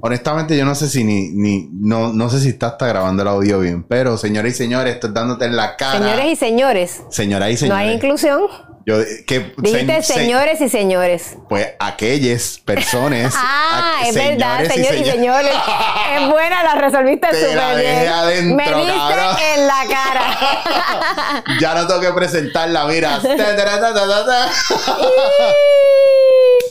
[0.00, 3.28] Honestamente, yo no sé si ni, ni no, no sé si está hasta grabando el
[3.28, 3.82] audio bien.
[3.84, 5.98] Pero, señores y señores, estoy dándote en la cara.
[5.98, 7.02] Señores y señores.
[7.10, 7.86] Señoras y No señores.
[7.88, 8.42] hay inclusión.
[8.88, 11.36] Yo, que, Dijiste se- se- señores y señores.
[11.48, 13.34] pues aquellas personas.
[13.78, 15.50] Ah, es verdad, señores y señor- señores.
[16.16, 18.08] Es buena, la resolviste súper bien.
[18.08, 19.36] adentro, Me diste cabrón.
[19.56, 21.44] en la cara.
[21.60, 23.18] Ya no tengo que presentarla, mira.
[23.20, 24.48] Ta, ta, ta, ta, ta, ta.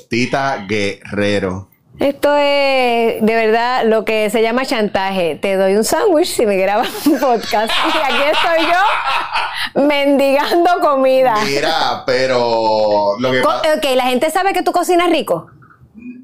[0.10, 1.70] Tita Guerrero.
[1.99, 5.35] Esto es de verdad lo que se llama chantaje.
[5.35, 7.71] Te doy un sándwich si me grabas un podcast.
[7.71, 11.35] Y aquí estoy yo mendigando comida.
[11.45, 15.48] Mira, pero lo que Co- ok, la gente sabe que tú cocinas rico.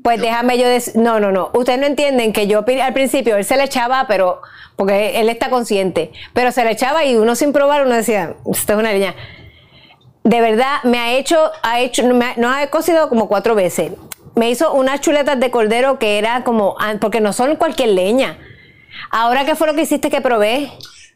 [0.03, 1.51] Pues déjame yo decir, no, no, no.
[1.53, 4.41] Ustedes no entienden que yo al principio él se le echaba, pero
[4.75, 8.73] porque él está consciente, pero se le echaba y uno sin probar uno decía, esto
[8.73, 9.15] es una leña.
[10.23, 13.91] De verdad me ha hecho, ha hecho, me ha- nos ha cocido como cuatro veces.
[14.35, 18.39] Me hizo unas chuletas de cordero que era como, porque no son cualquier leña.
[19.09, 20.71] Ahora, ¿qué fue lo que hiciste que probé?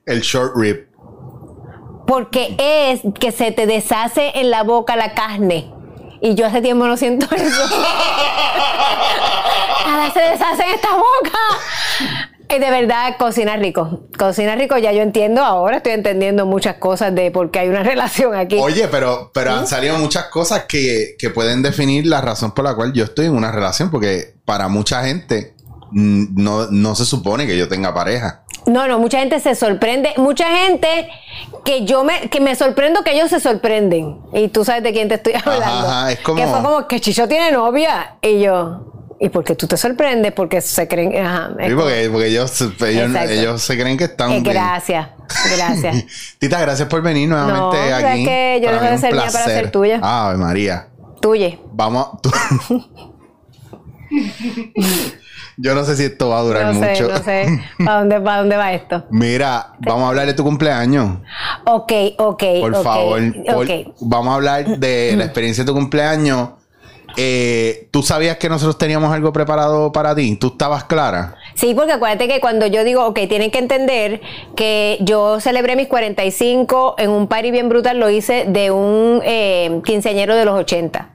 [0.06, 0.88] El short rib.
[2.06, 5.72] Porque es que se te deshace en la boca la carne.
[6.22, 7.68] Y yo hace tiempo no siento eso.
[9.86, 11.40] Nada se deshace en esta boca.
[12.50, 14.02] Y de verdad, cocina rico.
[14.18, 17.84] Cocina rico, ya yo entiendo ahora, estoy entendiendo muchas cosas de por qué hay una
[17.84, 18.58] relación aquí.
[18.60, 22.76] Oye, pero, pero han salido muchas cosas que, que pueden definir la razón por la
[22.76, 25.56] cual yo estoy en una relación, porque para mucha gente
[25.92, 28.44] no, no se supone que yo tenga pareja.
[28.68, 30.14] No, no, mucha gente se sorprende.
[30.18, 31.08] Mucha gente
[31.64, 34.18] que yo me, que me sorprendo que ellos se sorprenden.
[34.34, 35.66] Y tú sabes de quién te estoy hablando.
[35.88, 38.18] ajá, es como- Que fue como que Chicho tiene novia.
[38.24, 40.32] Y yo, ¿y por qué tú te sorprendes?
[40.34, 41.16] Porque se creen.
[41.26, 44.54] Ajá, Sí, porque, porque ellos, ellos, ellos se creen que están Eh, bien.
[44.54, 45.08] gracias,
[45.58, 46.06] gracias.
[46.40, 48.22] Tita, gracias por venir nuevamente No, aquí.
[48.22, 50.00] es que yo dejo de ser mía para ser tuya.
[50.02, 50.88] Ave María.
[51.22, 51.60] Tuye.
[51.72, 52.08] Vamos.
[52.14, 52.32] a- tú-
[55.58, 57.08] yo no sé si esto va a durar No sé, mucho.
[57.10, 57.62] no sé.
[57.84, 59.06] ¿Para dónde, para dónde va esto?
[59.12, 61.20] Mira, vamos a hablar de tu cumpleaños.
[61.66, 62.44] Ok, ok.
[62.62, 63.22] Por favor.
[63.46, 63.70] por- ok.
[64.02, 66.50] Vamos a hablar de la experiencia de tu cumpleaños.
[67.18, 70.36] Eh, ¿Tú sabías que nosotros teníamos algo preparado para ti?
[70.36, 71.36] ¿Tú estabas clara?
[71.56, 74.22] Sí, porque acuérdate que cuando yo digo, ok, tienen que entender
[74.56, 79.82] que yo celebré mis 45 en un party bien brutal, lo hice de un eh,
[79.86, 81.15] quinceañero de los 80.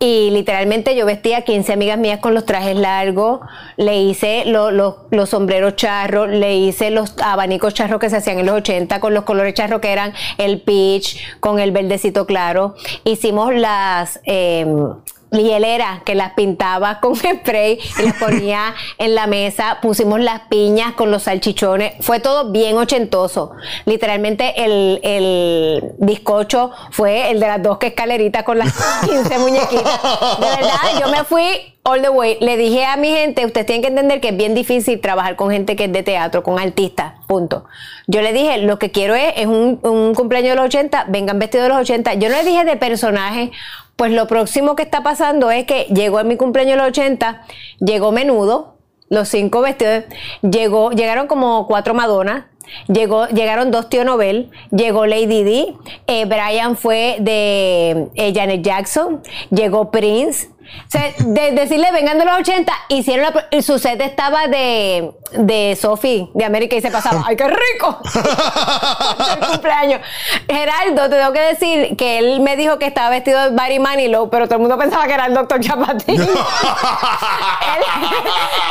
[0.00, 3.40] Y literalmente yo vestía a 15 amigas mías con los trajes largos,
[3.76, 8.38] le hice lo- lo- los sombreros charros, le hice los abanicos charros que se hacían
[8.38, 12.76] en los 80 con los colores charros que eran el peach con el verdecito claro.
[13.04, 14.20] Hicimos las...
[14.24, 14.94] em,
[15.30, 19.78] hieleras que las pintaba con spray y las ponía en la mesa.
[19.82, 21.94] Pusimos las piñas con los salchichones.
[22.00, 23.52] Fue todo bien ochentoso.
[23.84, 28.72] Literalmente el, el bizcocho fue el de las dos que escaleritas con las
[29.04, 30.00] 15 muñequitas.
[30.40, 32.36] De verdad, yo me fui all the way.
[32.40, 35.50] Le dije a mi gente, ustedes tienen que entender que es bien difícil trabajar con
[35.50, 37.64] gente que es de teatro, con artistas, punto.
[38.06, 41.38] Yo le dije, lo que quiero es, es un, un cumpleaños de los 80, vengan
[41.38, 42.14] vestidos de los 80.
[42.14, 43.50] Yo no le dije de personaje,
[43.98, 47.42] pues lo próximo que está pasando es que llegó en mi cumpleaños los 80,
[47.80, 48.76] llegó menudo,
[49.08, 50.04] los cinco vestidos,
[50.40, 52.44] llegó, llegaron como cuatro Madonas,
[52.86, 55.74] Llegó, llegaron dos tío Nobel, llegó Lady D,
[56.06, 60.50] eh, Brian fue de eh, Janet Jackson, llegó Prince.
[60.86, 65.10] O sea, de decirle vengan de los 80, hicieron la, y su set estaba de,
[65.32, 67.98] de Sophie de América y se pasaba, ¡ay, qué rico!
[69.40, 70.00] el cumpleaños.
[70.48, 74.30] Geraldo, te tengo que decir que él me dijo que estaba vestido de Barry Manilow,
[74.30, 76.20] pero todo el mundo pensaba que era el doctor Chapatín.
[76.20, 76.28] Él-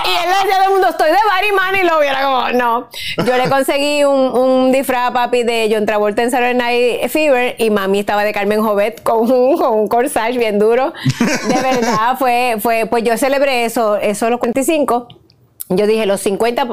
[0.06, 2.04] y él le decía a todo el mundo, estoy de Barry Manilow.
[2.04, 2.90] Y era como, no.
[3.26, 7.56] Yo le conseguí un, un disfraz a papi de John Travolta en Saturday Night Fever
[7.60, 10.94] y mami estaba de Carmen Jovet con un, con un corsage bien duro.
[11.48, 11.87] De verdad,
[12.20, 15.08] fue, fue, pues yo celebré eso, eso los 45.
[15.70, 16.66] Yo dije, los 50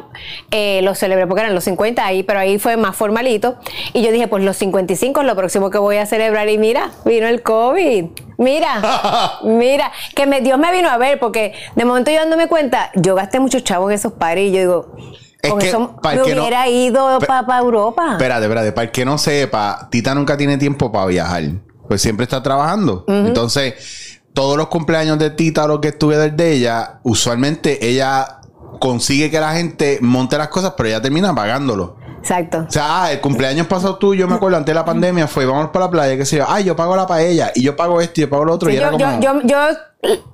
[0.53, 3.57] eh, los celebré porque eran los 50 ahí, pero ahí fue más formalito.
[3.93, 6.49] Y yo dije, pues los 55 es lo próximo que voy a celebrar.
[6.49, 8.05] Y mira, vino el COVID.
[8.39, 12.93] Mira, mira, que me, Dios me vino a ver porque de momento yo dándome cuenta,
[12.95, 14.97] yo gasté muchos chavos en esos paris y yo digo,
[15.43, 18.11] Es con que, eso para me que no- hubiera ido para Europa.
[18.13, 18.71] Espérate, espérate.
[18.71, 21.43] Para el que no sepa, Tita nunca tiene tiempo para viajar.
[21.89, 23.05] Pues siempre está trabajando.
[23.09, 24.04] Entonces,
[24.35, 28.41] todos los cumpleaños de Tita o lo que estuve de ella, usualmente ella
[28.81, 31.97] consigue que la gente monte las cosas, pero ella termina pagándolo.
[32.19, 32.65] Exacto.
[32.67, 35.45] O sea, ah, el cumpleaños pasado tú, yo me acuerdo, antes de la pandemia, fue,
[35.45, 38.01] vamos para la playa, qué sé yo, ay, yo pago la paella, y yo pago
[38.01, 39.21] esto, y yo pago lo otro, y Sí, era yo, como...
[39.21, 39.57] yo, yo, yo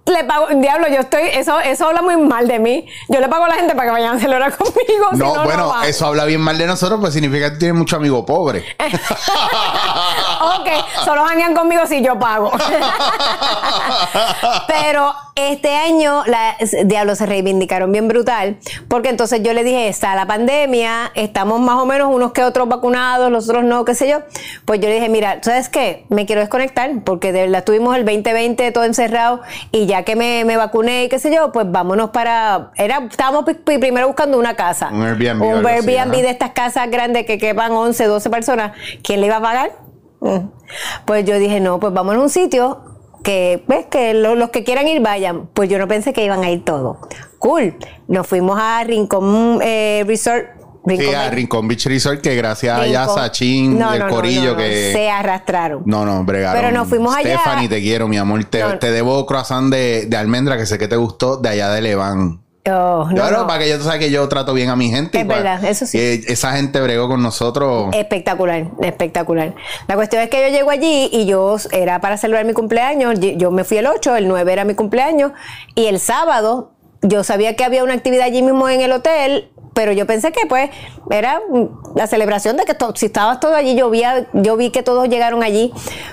[0.06, 2.87] le pago, diablo, yo estoy, eso, eso habla muy mal de mí.
[3.08, 5.08] Yo le pago a la gente para que vayan a celebrar conmigo.
[5.12, 5.84] si No, bueno, no van.
[5.84, 8.64] eso habla bien mal de nosotros, pues significa que tú tienes mucho amigo pobre.
[10.40, 10.69] ok,
[11.05, 12.50] solo janguean conmigo si yo pago.
[14.67, 18.58] Pero este año, la, diablo, se reivindicaron bien brutal,
[18.88, 22.69] porque entonces yo le dije, está la pandemia, estamos más o menos unos que otros
[22.69, 24.19] vacunados, los otros no, qué sé yo.
[24.64, 26.05] Pues yo le dije, mira, ¿sabes qué?
[26.08, 29.40] Me quiero desconectar, porque de verdad tuvimos el 2020 todo encerrado,
[29.73, 33.45] y ya que me, me vacuné y qué sé yo, pues vámonos para, era, estábamos
[33.65, 34.89] primero buscando una casa.
[34.93, 38.73] Un Airbnb Un así, Airbnb de estas casas grandes que quepan 11, 12 personas.
[39.03, 39.71] ¿Quién le iba a pagar?
[40.21, 40.49] Mm.
[41.05, 42.83] Pues yo dije, no, pues vamos a un sitio
[43.25, 45.47] que, ves, que lo- los que quieran ir vayan.
[45.55, 46.97] Pues yo no pensé que iban a ir todos.
[47.39, 47.77] Cool.
[48.09, 50.47] Nos fuimos a Rincón eh, Resort.
[50.98, 53.14] Sí, a Rincón Beach Resort, que gracias a Rincón.
[53.14, 54.92] Sachin No, no, corillo no, que.
[54.92, 55.82] se arrastraron.
[55.87, 56.60] No, no, bregaron.
[56.60, 57.34] Pero nos fuimos allá.
[57.38, 58.44] Stephanie, te quiero, mi amor.
[58.44, 61.81] Te, te debo croissant de, de almendra que sé que te gustó de allá de
[61.82, 62.40] Leván.
[62.70, 63.46] Oh, no, claro, no.
[63.46, 65.19] para que yo sabes que yo trato bien a mi gente.
[65.20, 65.98] Es para- verdad, eso sí.
[65.98, 67.88] eh, esa gente bregó con nosotros.
[67.94, 69.54] Espectacular, espectacular.
[69.88, 73.19] La cuestión es que yo llego allí y yo era para celebrar mi cumpleaños.
[73.19, 75.32] Yo me fui el 8, el 9 era mi cumpleaños
[75.75, 79.93] y el sábado yo sabía que había una actividad allí mismo en el hotel, pero
[79.93, 80.69] yo pensé que pues
[81.11, 81.40] era
[81.94, 84.02] la celebración de que to- si estabas todo allí, yo vi,
[84.32, 85.72] yo vi que todos llegaron allí.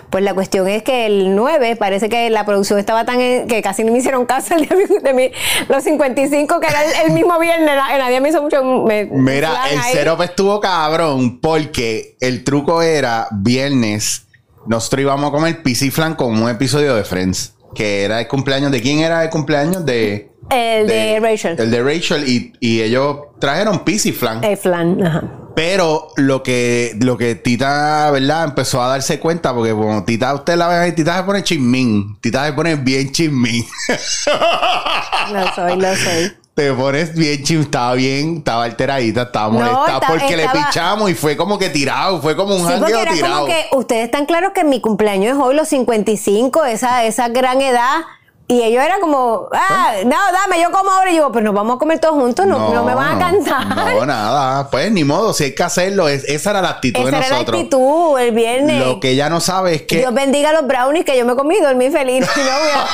[0.09, 3.61] Pues la cuestión es que el 9 parece que la producción estaba tan en- que
[3.61, 5.31] casi no me hicieron caso el día de, mi-
[5.69, 9.49] los 55 que era el, el mismo viernes, na- nadie me hizo mucho me- Mira,
[9.71, 14.27] el setup estuvo cabrón porque el truco era viernes,
[14.65, 18.27] nosotros íbamos a comer pizza y flan con un episodio de Friends, que era el
[18.27, 21.55] cumpleaños de quién era el cumpleaños de El de Rachel.
[21.59, 24.43] El de Rachel y, y ellos trajeron pizza y flan.
[24.43, 25.23] El flan, ajá.
[25.55, 28.43] Pero lo que, lo que Tita, ¿verdad?
[28.43, 32.17] Empezó a darse cuenta, porque como Tita, usted la ve ahí, Tita se pone chismín.
[32.21, 33.65] Tita se pone bien chismín.
[35.31, 36.31] Lo soy, lo soy.
[36.53, 37.65] Te pones bien chismín.
[37.65, 39.93] Estaba bien, estaba alteradita, estaba No, molesta.
[39.95, 42.21] estaba- porque le pichamos y fue como que tirado.
[42.21, 43.33] Fue como un Sí, porque jangueo era tirado.
[43.41, 47.61] como que ustedes están claros que mi cumpleaños es hoy, los 55, esa, esa gran
[47.61, 48.01] edad.
[48.49, 51.11] Y ellos eran como, ah, no, dame, yo como ahora.
[51.11, 53.93] Y yo, pero nos vamos a comer todos juntos, no, no, me van a cantar.
[53.93, 54.69] No, nada.
[54.69, 56.07] Pues ni modo, si hay que hacerlo.
[56.07, 57.57] es- esa era la actitud Esa de era la nosotros.
[57.59, 58.79] actitud el viernes.
[58.85, 59.97] Lo que ella no sabe es que.
[59.97, 62.25] Dios bendiga a los brownies que yo me comí y dormí feliz.
[62.33, 62.87] Si no hubiera,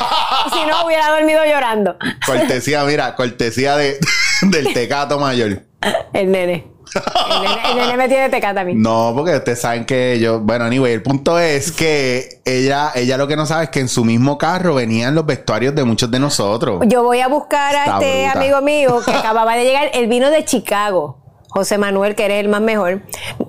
[0.54, 1.98] si no hubiera dormido llorando.
[2.26, 4.00] Cortesía, mira, cortesía de,
[4.42, 5.62] del tecato mayor.
[6.14, 6.73] El nene.
[6.95, 8.74] El nene, me tiene tecata a mí.
[8.75, 13.28] No, porque ustedes saben que yo, bueno, anyway, el punto es que ella, ella lo
[13.28, 16.19] que no sabe es que en su mismo carro venían los vestuarios de muchos de
[16.19, 16.84] nosotros.
[16.88, 18.40] Yo voy a buscar a Está este bruta.
[18.40, 19.90] amigo mío que acababa de llegar.
[19.94, 21.19] Él vino de Chicago.
[21.50, 23.04] José Manuel, que eres el más mejor,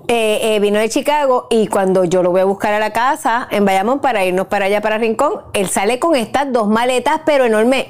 [0.07, 3.47] eh, eh, vino de Chicago y cuando yo lo voy a buscar a la casa
[3.49, 7.45] en Bayamón para irnos para allá, para Rincón, él sale con estas dos maletas, pero
[7.45, 7.87] enormes.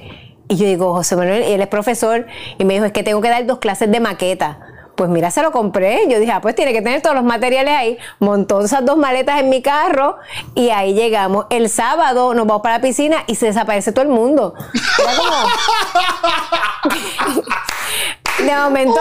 [0.48, 3.19] Y yo digo, José Manuel, y él es profesor, y me dijo, es que tengo
[3.19, 4.60] que dar dos clases de maqueta.
[4.95, 6.01] Pues mira, se lo compré.
[6.09, 7.97] Yo dije, ah, pues tiene que tener todos los materiales ahí.
[8.19, 10.18] Montó esas dos maletas en mi carro
[10.53, 11.45] y ahí llegamos.
[11.50, 14.53] El sábado nos vamos para la piscina y se desaparece todo el mundo.
[15.00, 15.31] Era como...
[18.38, 19.00] De momento,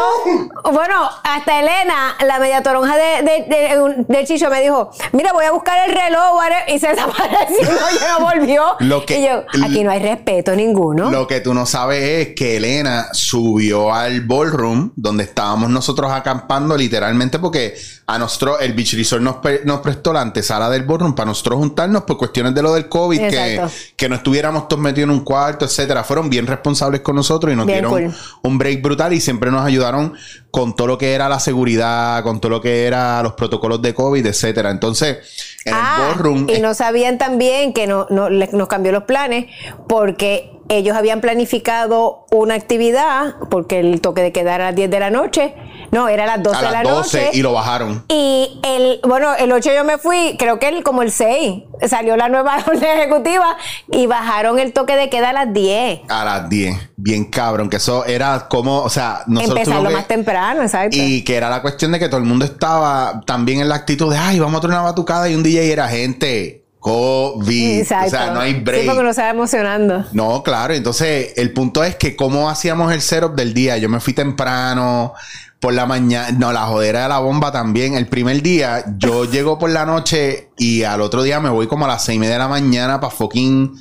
[0.72, 5.50] bueno, hasta Elena, la media toronja de, de, de- Chicho, me dijo: Mira, voy a
[5.50, 8.76] buscar el reloj, whatever", y se desapareció, no, no volvió.
[8.78, 11.10] Lo que- y yo, aquí no hay respeto ninguno.
[11.10, 16.76] Lo que tú no sabes es que Elena subió al ballroom donde estábamos nosotros acampando
[16.76, 17.74] literalmente porque
[18.06, 22.02] a nosotros el Beach Resort nos, nos prestó la antesala del ballroom para nosotros juntarnos
[22.02, 23.62] por cuestiones de lo del COVID, que,
[23.96, 26.04] que no estuviéramos todos metidos en un cuarto, etcétera.
[26.04, 28.14] Fueron bien responsables con nosotros y nos Bien dieron cool.
[28.42, 30.14] un break brutal y siempre nos ayudaron
[30.50, 33.92] con todo lo que era la seguridad, con todo lo que era los protocolos de
[33.94, 34.70] COVID, etcétera.
[34.70, 35.18] Entonces,
[35.64, 39.04] en el Ah, ballroom y no sabían también que no, no- le- nos cambió los
[39.04, 39.46] planes
[39.88, 45.00] porque ellos habían planificado una actividad porque el toque de quedar a las 10 de
[45.00, 45.54] la noche.
[45.92, 47.38] No, era a las 12 a de la las 12 noche.
[47.38, 48.04] y lo bajaron.
[48.08, 52.16] Y el, bueno, el 8 yo me fui, creo que el, como el 6, salió
[52.16, 53.56] la nueva orden ejecutiva
[53.92, 56.00] y bajaron el toque de queda a las 10.
[56.08, 56.76] A las 10.
[56.96, 60.96] Bien cabrón, que eso era como, o sea, nosotros Empezarlo que- más temprano, exacto.
[60.98, 64.10] Y que era la cuestión de que todo el mundo estaba también en la actitud
[64.10, 66.63] de, ay, vamos a tener una batucada y un DJ era gente.
[66.84, 67.78] COVID.
[67.78, 68.08] Exacto.
[68.08, 68.82] O sea, no hay break.
[68.82, 70.04] Sí, porque nos estaba emocionando.
[70.12, 70.74] No, claro.
[70.74, 73.78] Entonces, el punto es que cómo hacíamos el setup del día.
[73.78, 75.14] Yo me fui temprano
[75.60, 76.36] por la mañana.
[76.38, 77.94] No, la jodera de la bomba también.
[77.94, 81.86] El primer día, yo llego por la noche y al otro día me voy como
[81.86, 83.74] a las seis y media de la mañana para fucking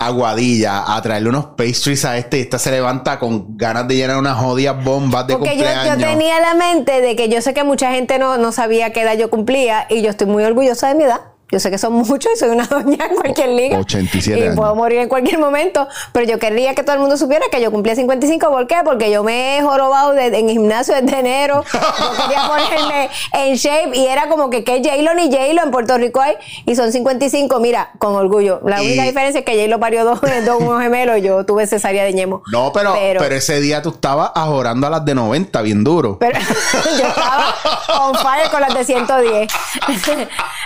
[0.00, 2.38] Aguadilla a traerle unos pastries a este.
[2.38, 5.98] Y esta se levanta con ganas de llenar unas jodidas bombas de Porque yo, cumpleaños.
[5.98, 9.02] yo tenía la mente de que yo sé que mucha gente no, no sabía qué
[9.02, 11.29] edad yo cumplía y yo estoy muy orgullosa de mi edad.
[11.52, 13.78] Yo sé que son muchos y soy una doña en cualquier liga.
[13.78, 14.56] 87 Y años.
[14.56, 15.86] puedo morir en cualquier momento.
[16.12, 18.50] Pero yo querría que todo el mundo supiera que yo cumplía 55.
[18.50, 18.76] ¿Por qué?
[18.84, 21.64] Porque yo me he jorobado de- en gimnasio desde enero.
[21.72, 25.96] Yo quería ponerme en shape y era como que que J-Lo ni J-Lo en Puerto
[25.98, 26.36] Rico hay.
[26.66, 27.58] Y son 55.
[27.60, 28.60] Mira, con orgullo.
[28.64, 32.04] La Y- única diferencia es que J-Lo parió dos, dos gemelos y yo tuve cesárea
[32.04, 32.42] de ñemo.
[32.52, 36.18] No, pero, pero, ese día tú estabas ajorando a las de 90, bien duro.
[36.18, 37.54] Pero yo estaba
[38.02, 39.48] on fire con las de 110.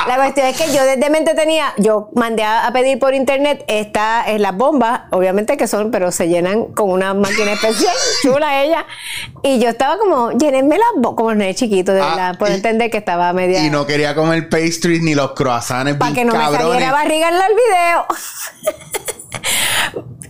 [0.06, 4.24] La cuestión es que yo desde mente tenía, yo mandé a, pedir por internet esta,
[4.30, 8.84] es las bombas, obviamente que son, pero se llenan con una máquina especial, chula ella.
[9.42, 12.54] Y yo estaba como, llénenme las bombas, como nene chiquito, de Ah, verdad, por y-
[12.54, 13.64] entender que estaba media.
[13.64, 16.66] y no quería comer pastries ni los croissants para que no me cabrones.
[16.68, 18.06] saliera barriga en el video.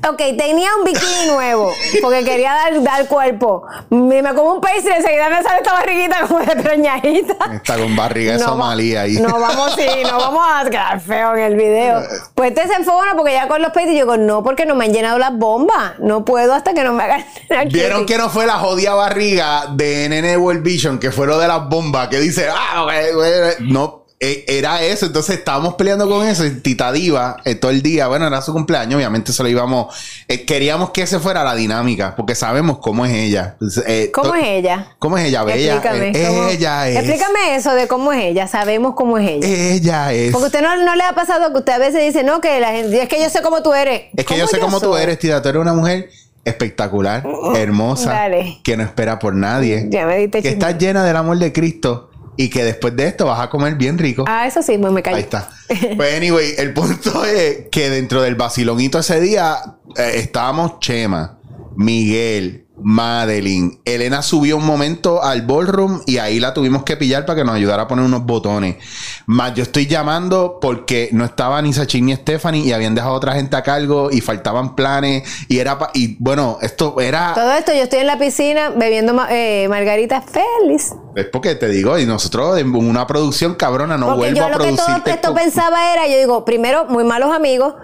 [0.06, 3.62] Ok, tenía un bikini nuevo porque quería dar, dar cuerpo.
[3.90, 7.36] Y me como un pastry y enseguida me sale esta barriguita como de preñadita.
[7.54, 9.14] Está con barriga No va- somalí ahí.
[9.14, 12.02] No vamos, sí, no vamos a quedar feo en el video.
[12.34, 14.84] Pues este se enfogona porque ya con los pastries yo digo, no, porque no me
[14.84, 15.94] han llenado las bombas.
[16.00, 17.24] No puedo hasta que no me hagan.
[17.70, 21.48] Vieron que no fue la jodida barriga de NN World Vision, que fue lo de
[21.48, 23.30] las bombas, que dice, ah, güey, güey",
[23.60, 24.03] no,
[24.46, 25.06] era eso.
[25.06, 26.44] Entonces estábamos peleando con eso.
[26.62, 29.94] Tita Diva, eh, todo el día, bueno, era su cumpleaños, obviamente se lo íbamos,
[30.28, 33.50] eh, queríamos que esa fuera la dinámica, porque sabemos cómo es ella.
[33.54, 34.88] Entonces, eh, ¿Cómo es ella?
[34.98, 35.44] ¿Cómo es ella?
[35.44, 35.74] Bella.
[35.74, 36.08] Explícame.
[36.14, 36.96] Eh, ¿cómo- ella es.
[36.96, 38.46] Explícame eso de cómo es ella.
[38.48, 39.46] Sabemos cómo es ella.
[39.48, 40.32] Ella es.
[40.32, 42.72] Porque usted no, no le ha pasado que usted a veces dice, no, que la
[42.72, 44.02] gente, es que yo sé cómo tú eres.
[44.16, 45.42] Es que yo sé cómo tú eres, Tita.
[45.42, 46.08] Tú eres una mujer
[46.44, 47.24] espectacular,
[47.56, 48.58] hermosa, Dale.
[48.62, 52.10] que no espera por nadie, Ya me diste que estás llena del amor de Cristo
[52.36, 54.24] y que después de esto vas a comer bien rico.
[54.26, 55.14] Ah, eso sí, pues me caí.
[55.14, 55.48] Ahí está.
[55.96, 59.56] Pues anyway, el punto es que dentro del vacilonito ese día
[59.96, 61.38] eh, estábamos Chema,
[61.76, 63.80] Miguel, Madeline.
[63.84, 67.54] Elena subió un momento al ballroom y ahí la tuvimos que pillar para que nos
[67.56, 68.76] ayudara a poner unos botones.
[69.26, 73.32] Más yo estoy llamando porque no estaba ni Sachin ni Stephanie y habían dejado otra
[73.34, 77.72] gente a cargo y faltaban planes y era pa- y bueno, esto era Todo esto,
[77.72, 80.92] yo estoy en la piscina bebiendo ma- eh, margarita feliz.
[81.16, 84.48] es porque te digo y nosotros en una producción cabrona no Porque vuelvo yo a
[84.50, 87.74] lo que todo producir esto pensaba era, yo digo, primero, muy malos amigos,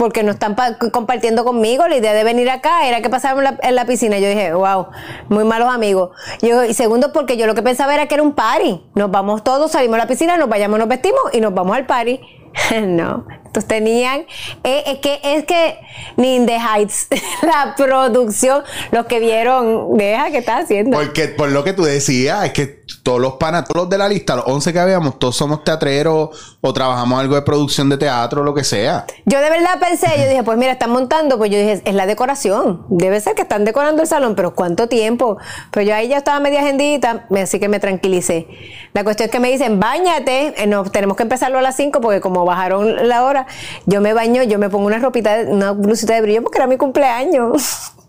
[0.00, 1.86] porque no están pa- compartiendo conmigo.
[1.86, 3.10] La idea de venir acá era que
[3.42, 4.18] la, en la piscina.
[4.18, 4.86] Yo dije, wow,
[5.28, 6.08] muy malos amigos.
[6.40, 8.82] Yo, y segundo, porque yo lo que pensaba era que era un party.
[8.94, 11.84] Nos vamos todos, salimos a la piscina, nos vayamos, nos vestimos y nos vamos al
[11.84, 12.18] party.
[12.80, 13.26] no.
[13.50, 14.26] Entonces tenían,
[14.62, 15.76] eh, es que, es que
[16.16, 17.08] ni in the Heights,
[17.42, 20.96] la producción, los que vieron, deja que está haciendo.
[20.96, 24.08] Porque por lo que tú decías, es que todos los panas, todos los de la
[24.08, 28.44] lista, los 11 que habíamos, todos somos teatreros o trabajamos algo de producción de teatro,
[28.44, 29.06] lo que sea.
[29.24, 32.06] Yo de verdad pensé, yo dije, pues mira, están montando, pues yo dije, es la
[32.06, 32.86] decoración.
[32.88, 35.38] Debe ser que están decorando el salón, pero ¿cuánto tiempo?
[35.72, 38.46] Pero yo ahí ya estaba media agendita, así que me tranquilicé.
[38.92, 42.00] La cuestión es que me dicen, bañate, eh, no, tenemos que empezarlo a las 5
[42.00, 43.39] porque como bajaron la hora,
[43.86, 46.76] yo me baño, yo me pongo una ropita, una blusita de brillo porque era mi
[46.76, 47.92] cumpleaños.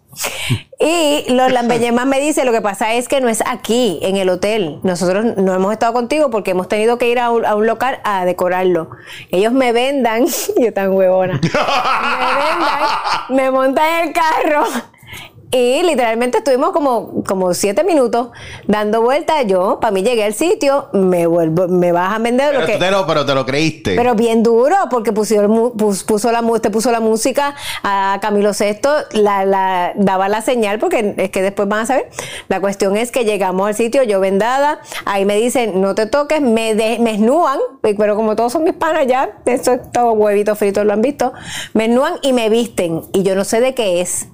[0.83, 4.29] Y los lambeñemas me dice, lo que pasa es que no es aquí, en el
[4.29, 4.79] hotel.
[4.81, 7.99] Nosotros no hemos estado contigo porque hemos tenido que ir a un, a un local
[8.03, 8.89] a decorarlo.
[9.29, 10.25] Ellos me vendan,
[10.57, 11.49] yo tan huevona, me
[12.43, 12.89] vendan,
[13.29, 14.63] me montan en el carro
[15.51, 18.29] y literalmente estuvimos como, como siete minutos
[18.67, 19.45] dando vueltas.
[19.47, 22.73] Yo, para mí llegué al sitio, me vuelvo, me vas a vender lo Pero, que...
[22.73, 23.95] tú te lo, pero te lo creíste.
[23.95, 27.53] Pero bien duro, porque pusieron, pus- puso la, te puso la música
[27.83, 32.09] a Camilo Sesto, la, la, daba la señal, porque es que después van a saber.
[32.47, 36.41] La cuestión es que llegamos al sitio, yo vendada, ahí me dicen, no te toques,
[36.41, 40.55] me, de- me esnúan, pero como todos son mis panas ya, esto es todo huevito
[40.55, 41.33] frito, lo han visto,
[41.73, 44.27] me esnúan y me visten, y yo no sé de qué es.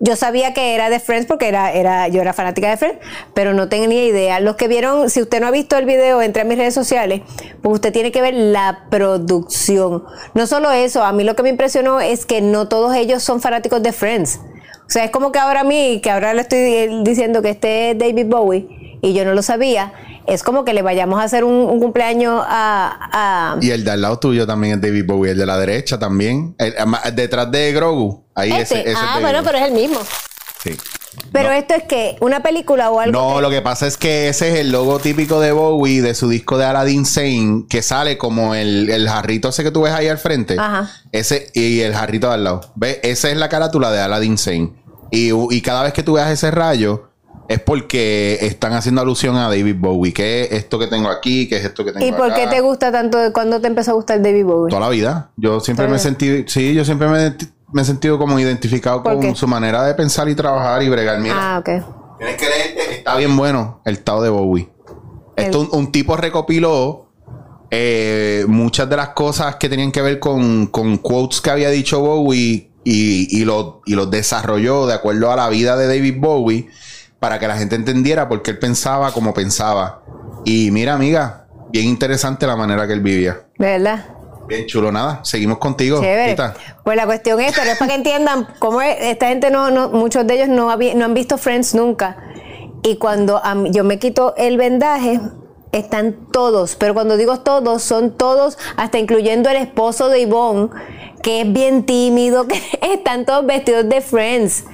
[0.00, 2.98] Yo sabía que era de Friends porque era, era, yo era fanática de Friends,
[3.34, 4.40] pero no tenía idea.
[4.40, 7.22] Los que vieron, si usted no ha visto el video, entre a mis redes sociales,
[7.62, 10.04] pues usted tiene que ver la producción.
[10.34, 13.40] No solo eso, a mí lo que me impresionó es que no todos ellos son
[13.40, 14.40] fanáticos de Friends.
[14.86, 17.90] O sea, es como que ahora a mí, que ahora le estoy diciendo que este
[17.90, 19.92] es David Bowie y yo no lo sabía,
[20.26, 23.90] es como que le vayamos a hacer un, un cumpleaños a, a- Y el de
[23.92, 26.54] al lado tuyo también es David Bowie, el de la derecha también.
[26.58, 28.62] El- ama- detrás de Grogu, ahí este.
[28.62, 29.98] ese, ese es ah, bueno, pero es el mismo.
[30.62, 30.76] Sí.
[31.32, 31.54] Pero No.
[31.54, 33.12] esto es que una película o algo.
[33.12, 36.14] No, que- lo que pasa es que ese es el logo típico de Bowie, de
[36.14, 39.92] su disco de Aladdin Sane, que sale como el, el jarrito ese que tú ves
[39.94, 40.56] ahí al frente.
[40.58, 40.90] Ajá.
[41.12, 42.60] Ese y el jarrito de al lado.
[42.74, 42.98] ¿Ves?
[43.02, 44.72] Esa es la carátula de Aladdin Sane.
[45.10, 47.10] Y, y cada vez que tú veas ese rayo,
[47.48, 50.12] es porque están haciendo alusión a David Bowie.
[50.12, 52.60] Que es esto que tengo aquí, que es esto que tengo ¿Y por qué te
[52.60, 53.18] gusta tanto?
[53.32, 54.70] ¿Cuándo te empezó a gustar David Bowie?
[54.70, 55.30] Toda la vida.
[55.36, 57.34] Yo siempre me sentido, sí, yo siempre me,
[57.72, 59.34] me he sentido como identificado ¿Por con qué?
[59.34, 61.18] su manera de pensar y trabajar y bregar.
[61.20, 62.18] Mira, Ah, ok.
[62.18, 64.68] tienes que leerte, está bien bueno el Tao de Bowie.
[65.36, 67.06] Esto un, un tipo recopiló
[67.70, 72.00] eh, muchas de las cosas que tenían que ver con, con quotes que había dicho
[72.00, 76.68] Bowie y, y, lo, y los desarrolló de acuerdo a la vida de David Bowie
[77.26, 80.00] para que la gente entendiera por qué él pensaba como pensaba.
[80.44, 83.40] Y mira, amiga, bien interesante la manera que él vivía.
[83.58, 84.04] ¿De verdad?
[84.46, 85.24] Bien chulo, nada.
[85.24, 86.00] Seguimos contigo.
[86.00, 86.36] Chévere.
[86.84, 89.88] Pues la cuestión es, pero es para que entiendan cómo es- esta gente no, no
[89.88, 92.16] muchos de ellos no, no han visto Friends nunca.
[92.84, 93.42] Y cuando
[93.72, 95.20] yo me quito el vendaje,
[95.72, 100.68] están todos, pero cuando digo todos, son todos, hasta incluyendo el esposo de Yvonne,
[101.24, 104.64] que es bien tímido, que están todos vestidos de Friends.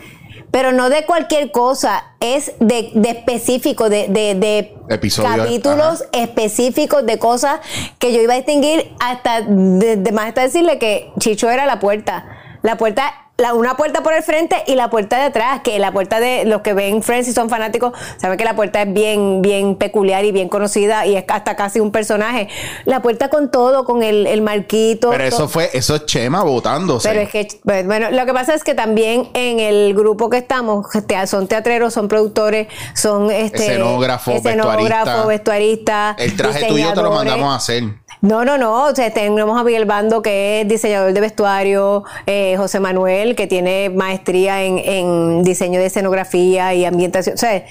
[0.53, 7.05] Pero no de cualquier cosa, es de, de específico, de, de, de Episodios, capítulos específicos
[7.07, 7.61] de cosas
[7.99, 11.81] que yo iba a distinguir hasta de, de más hasta decirle que Chicho era la
[11.81, 12.59] puerta.
[12.63, 15.93] La puerta, la, una puerta por el frente y la puerta de atrás, que la
[15.93, 19.43] puerta de los que ven Friends y son fanáticos, saben que la puerta es bien,
[19.43, 22.49] bien peculiar y bien conocida y es hasta casi un personaje.
[22.85, 25.11] La puerta con todo, con el, el marquito.
[25.11, 27.09] Pero eso fue, eso es Chema votándose.
[27.09, 30.39] pero es que, pues, bueno, lo que pasa es que también en el grupo que
[30.39, 30.87] estamos,
[31.27, 36.17] son teatreros, son productores, son este, Escenógrafos, escenógrafos, vestuaristas.
[36.17, 36.17] vestuaristas.
[36.19, 37.83] el traje tuyo te lo mandamos a hacer.
[38.23, 38.85] No, no, no.
[38.85, 43.47] O sea, tenemos a Miguel Bando, que es diseñador de vestuario, eh, José Manuel, que
[43.47, 47.35] tiene maestría en, en diseño de escenografía y ambientación.
[47.35, 47.65] O sea,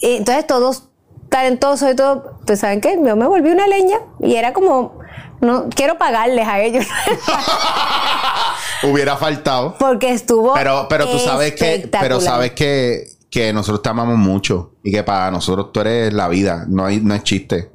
[0.00, 0.84] y entonces todos
[1.28, 2.96] talentosos y todo, pues ¿saben qué?
[3.04, 4.98] Yo me volví una leña y era como,
[5.40, 6.86] no quiero pagarles a ellos.
[8.82, 9.74] Hubiera faltado.
[9.78, 10.54] Porque estuvo.
[10.54, 15.02] Pero, pero tú sabes que, pero sabes que, que nosotros te amamos mucho y que
[15.02, 17.70] para nosotros tú eres la vida, no hay, no es chiste.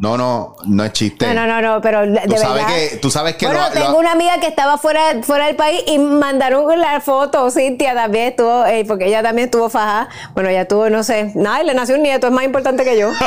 [0.00, 1.26] No, no, no es chiste.
[1.26, 2.68] No, no, no, no, pero de Tú sabes verdad.
[2.90, 5.56] que- tú sabes que Bueno, lo- lo- tengo una amiga que estaba fuera, fuera del
[5.56, 7.50] país y mandaron la foto.
[7.50, 10.08] Cintia también estuvo, eh, porque ella también estuvo fajada.
[10.34, 13.10] Bueno, ella tuvo, no sé, nada, le nació un nieto, es más importante que yo.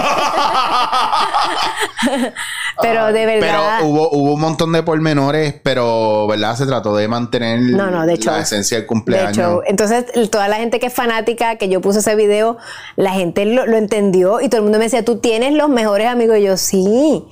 [2.82, 3.78] pero de verdad.
[3.80, 6.56] Pero hubo, hubo un montón de pormenores, pero, ¿verdad?
[6.56, 8.32] Se trató de mantener No, no, de hecho.
[8.32, 9.38] la esencia del De cumpleaños.
[9.38, 12.58] hecho, entonces toda la gente que es fanática, que yo puse ese video,
[12.96, 16.08] la gente lo, lo entendió y todo el mundo me decía, tú tienes los mejores
[16.08, 16.38] amigos.
[16.38, 17.24] Y yo, sí,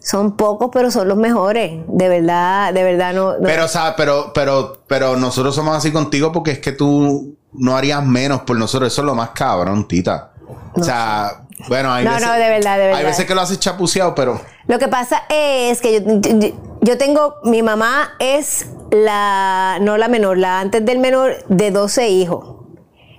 [0.00, 1.80] son pocos, pero son los mejores.
[1.88, 3.32] De verdad, de verdad no.
[3.38, 7.36] no- Pero, o sea, pero, pero, pero nosotros somos así contigo porque es que tú
[7.52, 8.92] no harías menos por nosotros.
[8.92, 10.32] Eso es lo más cabrón, tita.
[10.74, 12.26] O sea, bueno, hay No, veces.
[12.26, 12.98] no, de verdad, de verdad.
[13.00, 14.40] Hay veces que lo haces chapuceado, pero.
[14.66, 20.08] Lo que pasa es que yo, yo- yo tengo, mi mamá es la, no la
[20.08, 22.56] menor, la antes del menor de 12 hijos.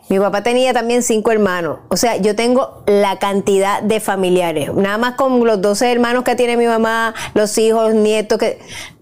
[0.08, 1.80] Mi papá tenía también cinco hermanos.
[1.90, 4.72] O sea, yo tengo la cantidad de familiares.
[4.74, 8.38] Nada más con los 12 hermanos que tiene mi mamá, los hijos, nietos.
[8.38, 8.60] Que...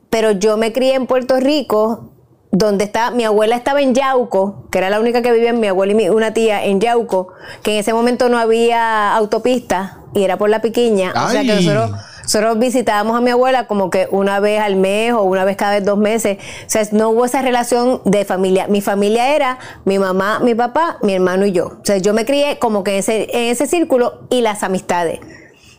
[0.10, 2.12] Pero yo me crié en Puerto Rico,
[2.52, 5.92] donde está, mi abuela estaba en Yauco, que era la única que vivía, mi abuela
[5.92, 7.30] y mi- una tía en Yauco,
[7.64, 11.12] que en ese momento no había autopista y era por la piquiña.
[11.26, 11.66] O sea que Ay.
[11.66, 15.58] nosotros nosotros visitábamos a mi abuela como que una vez al mes o una vez
[15.58, 16.38] cada dos meses.
[16.66, 18.68] O sea, no hubo esa relación de familia.
[18.68, 21.66] Mi familia era mi mamá, mi papá, mi hermano y yo.
[21.66, 25.20] O sea, yo me crié como que en ese, en ese círculo y las amistades.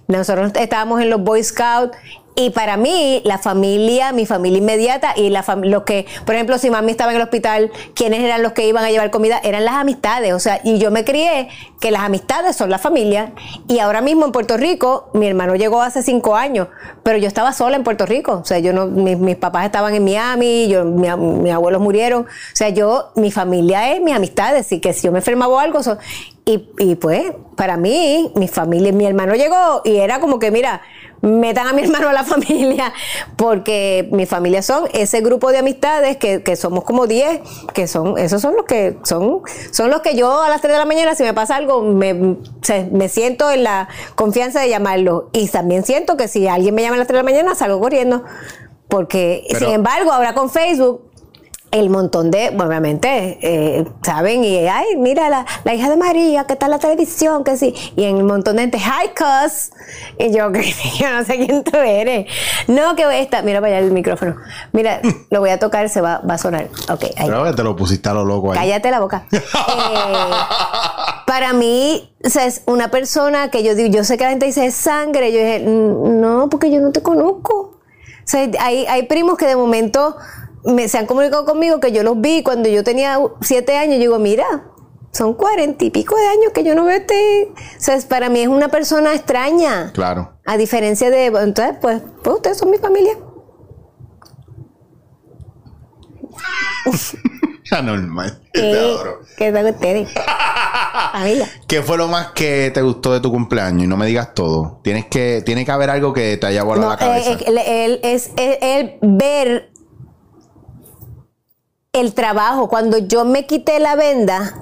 [0.07, 1.97] Nosotros estábamos en los Boy Scouts
[2.37, 6.69] y para mí, la familia, mi familia inmediata y la los que, por ejemplo, si
[6.69, 9.41] mami estaba en el hospital, ¿quiénes eran los que iban a llevar comida?
[9.45, 10.33] Eran las amistades.
[10.33, 11.49] O sea, y yo me crié
[11.81, 13.33] que las amistades son la familia.
[13.69, 16.67] Y ahora mismo en Puerto Rico, mi hermano llegó hace cinco años,
[17.05, 18.33] pero yo estaba sola en Puerto Rico.
[18.43, 22.23] O sea, yo no, mis, mis papás estaban en Miami, yo, mi, mis abuelos murieron.
[22.23, 24.73] O sea, yo, mi familia es mis amistades.
[24.73, 25.99] Y que si yo me enfermaba o algo, son-
[26.47, 30.83] y, y pues, para mí, mi familia, mi hermano llegó y era como que, mira,
[31.25, 32.93] metan a mi hermano a la familia,
[33.37, 37.41] porque mi familia son ese grupo de amistades que, que somos como 10,
[37.73, 40.79] que son, esos son los que son, son los que yo a las 3 de
[40.79, 45.31] la mañana, si me pasa algo, me, se- me siento en la confianza de llamarlo.
[45.33, 47.81] Y también siento que si alguien me llama a las 3 de la mañana, salgo
[47.81, 48.23] corriendo.
[48.89, 51.11] Porque, Pero- sin embargo, ahora con Facebook,
[51.75, 56.53] el montón de, obviamente, eh, saben, y ay, mira la, la hija de María, que
[56.53, 59.71] está en la televisión, que sí, y en el montón de gente, hi, cuz,
[60.19, 60.63] y yo, que
[60.99, 62.27] yo no sé quién tú eres.
[62.69, 64.37] No, que esta, mira para allá el micrófono,
[64.73, 66.69] mira, lo voy a tocar, se va, va a sonar.
[66.89, 67.27] Ok, ahí.
[67.27, 68.59] Pero te lo pusiste a lo loco ahí.
[68.59, 69.27] Cállate la boca.
[69.35, 70.31] Eh,
[71.27, 74.47] para mí, o sea, es una persona que yo digo, yo sé que la gente
[74.47, 75.33] dice es sangre.
[75.33, 77.55] Yo dije, "Mm, no, porque yo no te conozco.
[77.55, 80.17] O sea, hay, hay primos que de momento
[80.65, 83.95] me, se han comunicado conmigo que yo los vi cuando yo tenía siete años.
[83.97, 84.45] Yo digo, mira,
[85.13, 87.53] son cuarenta y pico de años que yo no veo este.
[87.55, 89.93] O sea, es- para mí es una persona extraña.
[89.93, 90.33] Claro.
[90.47, 91.27] A diferencia de.
[91.27, 93.13] Entonces, pues, pues ustedes son mi familia.
[97.71, 98.41] Anormal.
[98.53, 99.21] Te ¿Qué, adoro.
[99.37, 100.09] ¿Qué tal ustedes?
[101.13, 101.49] Familia.
[101.67, 103.85] ¿Qué fue lo más que te gustó de tu cumpleaños?
[103.85, 104.81] Y no me digas todo.
[104.85, 107.33] Tienes que, tiene que haber algo que te haya volado No, la cabeza.
[107.33, 109.71] eh, eh, él- es el, el ver
[111.95, 112.69] el trabajo.
[112.69, 114.61] Cuando yo me quité la venda,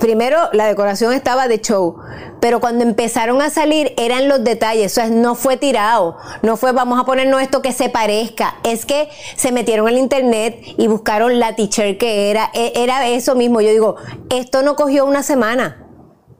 [0.00, 1.96] primero la decoración estaba de show,
[2.40, 6.72] pero cuando empezaron a salir eran los detalles, o sea, no fue tirado, no fue
[6.72, 11.38] vamos a ponernos esto que se parezca, es que se metieron el internet y buscaron
[11.38, 13.96] la teacher que era, e- era eso mismo, yo digo,
[14.30, 15.78] esto no cogió una semana.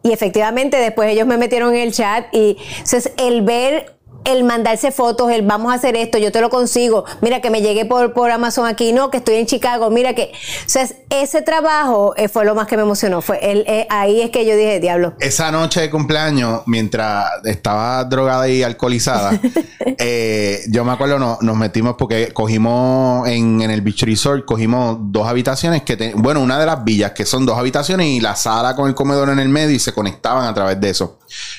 [0.04, 4.92] Y efectivamente después ellos me metieron en el chat y entonces el ver, el mandarse
[4.92, 8.12] fotos, el vamos a hacer esto, yo te lo consigo, mira que me llegué por,
[8.12, 10.32] por Amazon aquí, no, que estoy en Chicago, mira que,
[10.66, 14.20] o sea, ese trabajo eh, fue lo más que me emocionó, fue el, eh, ahí
[14.22, 19.38] es que yo dije, diablo, Esa noche de cumpleaños, mientras estaba drogada y alcoholizada,
[19.98, 24.98] eh, yo me acuerdo, no- nos metimos porque cogimos en, en el Beach Resort, cogimos
[25.00, 28.36] dos habitaciones que, te- bueno, una de las villas, que son dos habitaciones y la
[28.36, 31.18] sala con el comedor en el medio y se conectaban a través de eso.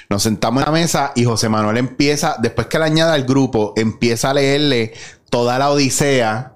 [0.10, 3.74] Nos sentamos en la mesa y José Manuel empieza, después que le añade al grupo,
[3.76, 4.94] empieza a leerle
[5.30, 6.54] toda la odisea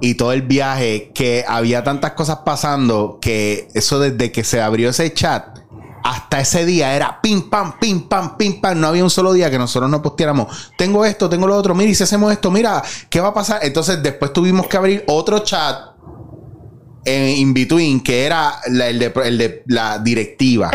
[0.00, 4.90] y todo el viaje, que había tantas cosas pasando que eso desde que se abrió
[4.90, 5.58] ese chat
[6.04, 8.80] hasta ese día era pim pam, pim pam, pim pam.
[8.80, 10.72] No había un solo día que nosotros no posteáramos.
[10.78, 11.74] Tengo esto, tengo lo otro.
[11.74, 13.60] Mira, y si hacemos esto, mira, ¿qué va a pasar?
[13.62, 15.97] Entonces después tuvimos que abrir otro chat
[17.04, 20.70] en in between que era la, el de, el de la directiva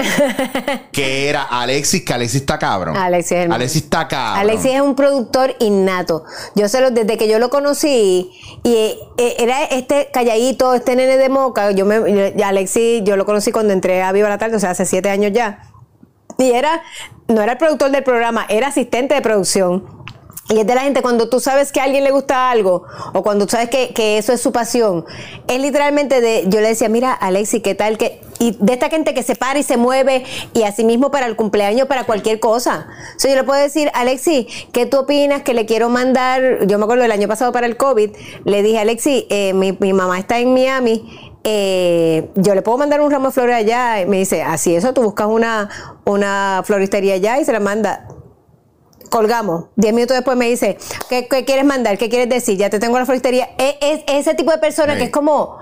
[0.91, 4.81] que era Alexis que Alexis está cabrón Alexis es el Alexis está cabrón Alexis es
[4.81, 6.23] un productor innato.
[6.55, 8.31] Yo sé lo, desde que yo lo conocí,
[8.63, 11.71] y eh, eh, era este calladito, este nene de moca.
[11.71, 11.95] Yo me,
[12.35, 15.09] yo- Alexis, yo lo conocí cuando entré a Viva la Tarde, o sea, hace siete
[15.09, 15.69] años ya.
[16.37, 16.81] Y era,
[17.27, 20.02] no era el productor del programa, era asistente de producción.
[20.49, 23.23] Y es de la gente, cuando tú sabes que a alguien le gusta algo, o
[23.23, 25.05] cuando tú sabes que, que eso es su pasión,
[25.47, 27.97] es literalmente de, yo le decía, mira, Alexi, ¿qué tal?
[27.97, 31.27] que Y de esta gente que se para y se mueve, y así mismo para
[31.27, 32.87] el cumpleaños, para cualquier cosa.
[33.15, 36.67] O sea, yo le puedo decir, Alexi, ¿qué tú opinas que le quiero mandar?
[36.67, 38.11] Yo me acuerdo del año pasado para el COVID,
[38.43, 42.99] le dije, Alexi, eh, mi, mi mamá está en Miami, eh, yo le puedo mandar
[42.99, 44.01] un ramo de flores allá.
[44.01, 45.69] Y me dice, así eso, tú buscas una,
[46.03, 48.07] una floristería allá y se la manda
[49.13, 49.65] colgamos.
[49.75, 50.75] Diez minutos después me dice,
[51.07, 51.99] ¿qué, qué quieres mandar?
[51.99, 52.57] ¿Qué quieres decir?
[52.57, 53.49] Ya te tengo la floristería.
[53.59, 54.97] Es, es ese tipo de persona Sí.
[54.97, 55.55] que es como,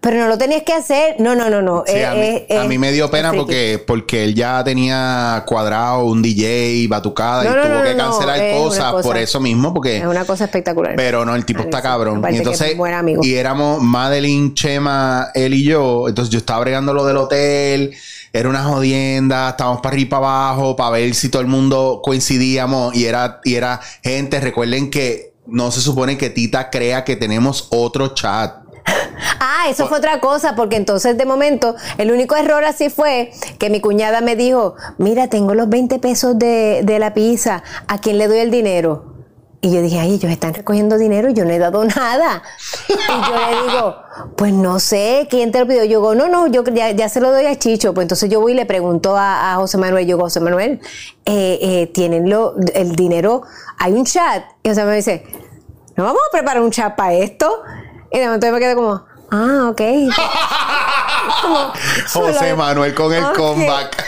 [0.00, 1.14] pero no lo tenías que hacer.
[1.20, 1.84] No, no, no, no.
[1.86, 5.44] Sí, Es- a, mí, es- a mí me dio pena porque, porque él ya tenía
[5.46, 9.38] cuadrado un DJ, batucada No, y no, tuvo no, que cancelar cosas cosa- por eso
[9.40, 10.94] mismo, porque Es una cosa espectacular.
[10.96, 12.20] Pero no, el tipo está cabrón.
[12.32, 13.22] Y entonces, buen amigo.
[13.24, 16.08] y éramos Madeline, Chema, él y yo.
[16.08, 17.94] Entonces yo estaba bregando lo del hotel.
[18.32, 19.50] Era una jodienda.
[19.50, 22.94] Estábamos para arriba y para abajo para ver si todo el mundo coincidíamos.
[22.94, 24.40] Y era, y era gente.
[24.40, 28.56] Recuerden que no se supone que Tita crea que tenemos otro chat.
[29.40, 33.70] Ah, eso fue otra cosa, porque entonces de momento el único error así fue que
[33.70, 38.18] mi cuñada me dijo, mira, tengo los 20 pesos de, de la pizza, ¿a quién
[38.18, 39.17] le doy el dinero?
[39.60, 42.42] Y yo dije, ay, ellos están recogiendo dinero y yo no he dado nada.
[42.88, 43.96] Y yo le digo,
[44.36, 45.82] pues no sé, ¿quién te lo pidió?
[45.84, 47.92] Yo digo, no, no, yo ya, ya se lo doy a Chicho.
[47.92, 50.80] Pues entonces yo voy y le pregunto a, a José Manuel, yo digo, José Manuel,
[51.24, 53.42] eh, eh, ¿tienen lo, el dinero?
[53.78, 54.44] Hay un chat.
[54.62, 55.24] Y José Manuel dice,
[55.96, 57.62] ¿no vamos a preparar un chat para esto?
[58.12, 59.82] Y de momento yo me quedo como, ah, ok.
[61.42, 61.72] Como,
[62.12, 64.04] José Manuel con el comeback.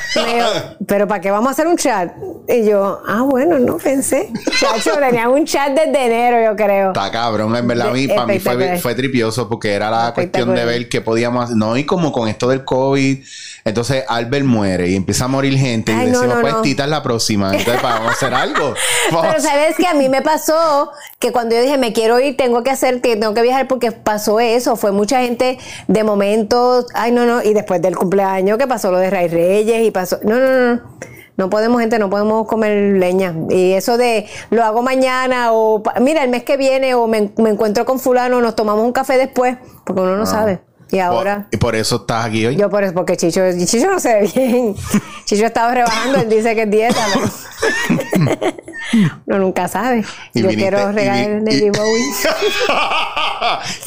[0.86, 2.12] Pero ¿para qué vamos a hacer un chat?
[2.48, 4.32] Y yo, ah, bueno, no pensé.
[4.58, 6.88] Chacho, tenían un chat desde enero, yo creo.
[6.88, 10.54] Está cabrón, en verdad, a mí, para mí fue, fue tripioso porque era la cuestión
[10.54, 11.56] de ver qué podíamos hacer.
[11.56, 13.24] No, y como con esto del COVID,
[13.70, 16.62] entonces Albert muere y empieza a morir gente Ay, y decimos, no, pues.
[16.62, 17.50] Tita es la próxima.
[17.54, 18.74] Entonces, "Pa, vamos a hacer algo.
[19.12, 22.36] Vamos Pero sabes que a mí me pasó que cuando yo dije me quiero ir,
[22.36, 24.76] tengo que hacer, tengo que viajar porque pasó eso.
[24.76, 28.98] Fue mucha gente de momento, ay no, no, y después del cumpleaños que pasó lo
[28.98, 30.82] de Ray Reyes y pasó, no, no, no,
[31.36, 31.50] no.
[31.50, 33.34] Podemos, gente, no podemos comer leña.
[33.48, 37.50] Y eso de lo hago mañana o mira, el mes que viene o me, me
[37.50, 40.60] encuentro con fulano, nos tomamos un café después, porque uno no sabe.
[40.92, 41.46] Y ahora...
[41.50, 42.56] Y por eso estás aquí hoy.
[42.56, 44.74] Yo por eso, porque Chicho, Chicho no se ve bien.
[45.24, 48.40] Chicho estaba rebajando, él dice que es dieta, pero
[49.26, 50.04] uno nunca sabe.
[50.34, 52.04] Y yo viniste- quiero y regalar David y- Bowie.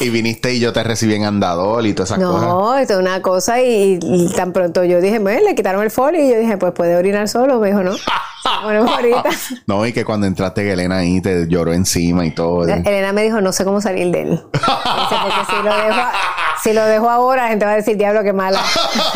[0.00, 2.42] y viniste y yo te recibí en andador y todas esas cosas.
[2.48, 5.90] No, esto es una cosa y, y tan pronto yo dije, bueno, le quitaron el
[5.90, 7.58] folio y yo dije, pues puede orinar solo.
[7.60, 7.94] Me dijo, no.
[8.62, 9.24] Bueno, ahorita.
[9.66, 12.64] No, y que cuando entraste que Elena ahí te lloró encima y todo.
[12.68, 14.30] Elena me dijo, no sé cómo salir de él.
[14.52, 16.00] Dice, porque si lo dejo,
[16.62, 18.62] si lo dejo ahora, la gente va a decir, diablo, qué mala.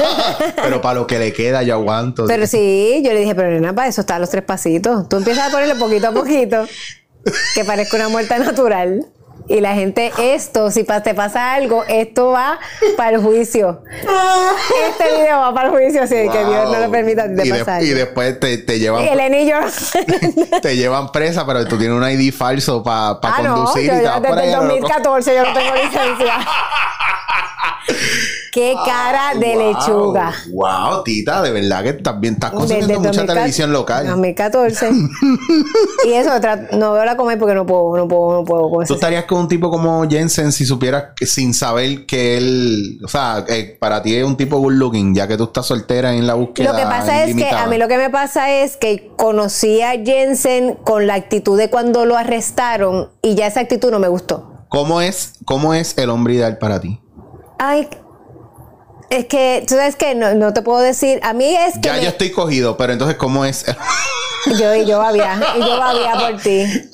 [0.56, 2.26] Pero para lo que le queda, yo aguanto.
[2.26, 5.08] Pero sí, yo le dije, pero nena, para eso están los tres pasitos.
[5.08, 6.66] Tú empiezas a ponerle poquito a poquito,
[7.54, 9.06] que parezca una muerta natural.
[9.48, 12.58] Y la gente, esto, si pa- te pasa algo, esto va
[12.98, 13.82] para el juicio.
[14.90, 17.58] Este video va para el juicio, así que Dios no lo permita te y, de-
[17.64, 19.56] pasa y después te, te llevan Y el anillo.
[20.62, 24.00] te llevan presa, pero tú tienes un ID falso para ah, no, conducir yo y
[24.00, 24.64] te vas por desde ahí loco.
[24.64, 26.34] 2014 yo no tengo licencia.
[28.52, 30.32] Qué cara de Wow, lechuga.
[30.50, 34.06] Wow, tita, de verdad que también estás consumiendo Desde mucha 2014 televisión local.
[34.06, 34.90] 2014.
[36.06, 36.30] y eso,
[36.72, 39.37] no veo la comer porque no puedo, no puedo, no puedo con ¿Tú estarías con
[39.38, 44.02] un tipo como Jensen si supieras que sin saber que él, o sea, eh, para
[44.02, 46.72] ti es un tipo good looking, ya que tú estás soltera en la búsqueda?
[46.72, 49.92] Lo que pasa es que a mí lo que me pasa es que conocí a
[49.92, 54.66] Jensen con la actitud de cuando lo arrestaron y ya esa actitud no me gustó.
[54.68, 57.00] ¿Cómo es, ¿Cómo es el hombre ideal para ti?
[57.58, 57.88] Ay,
[59.10, 61.94] es que, tú sabes que no, no te puedo decir, a mí es que Ya
[61.94, 63.64] me- yo estoy cogido, pero entonces, ¿cómo es?
[64.58, 66.64] yo, y yo babía, y yo babía por ti.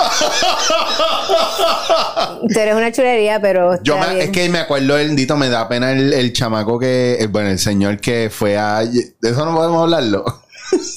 [2.52, 5.68] Tú eres una chulería, pero Yo me- es que me acuerdo el dito, me da
[5.68, 8.80] pena el, el chamaco que, el- bueno, el señor que fue a...
[8.84, 10.24] De eso no podemos hablarlo.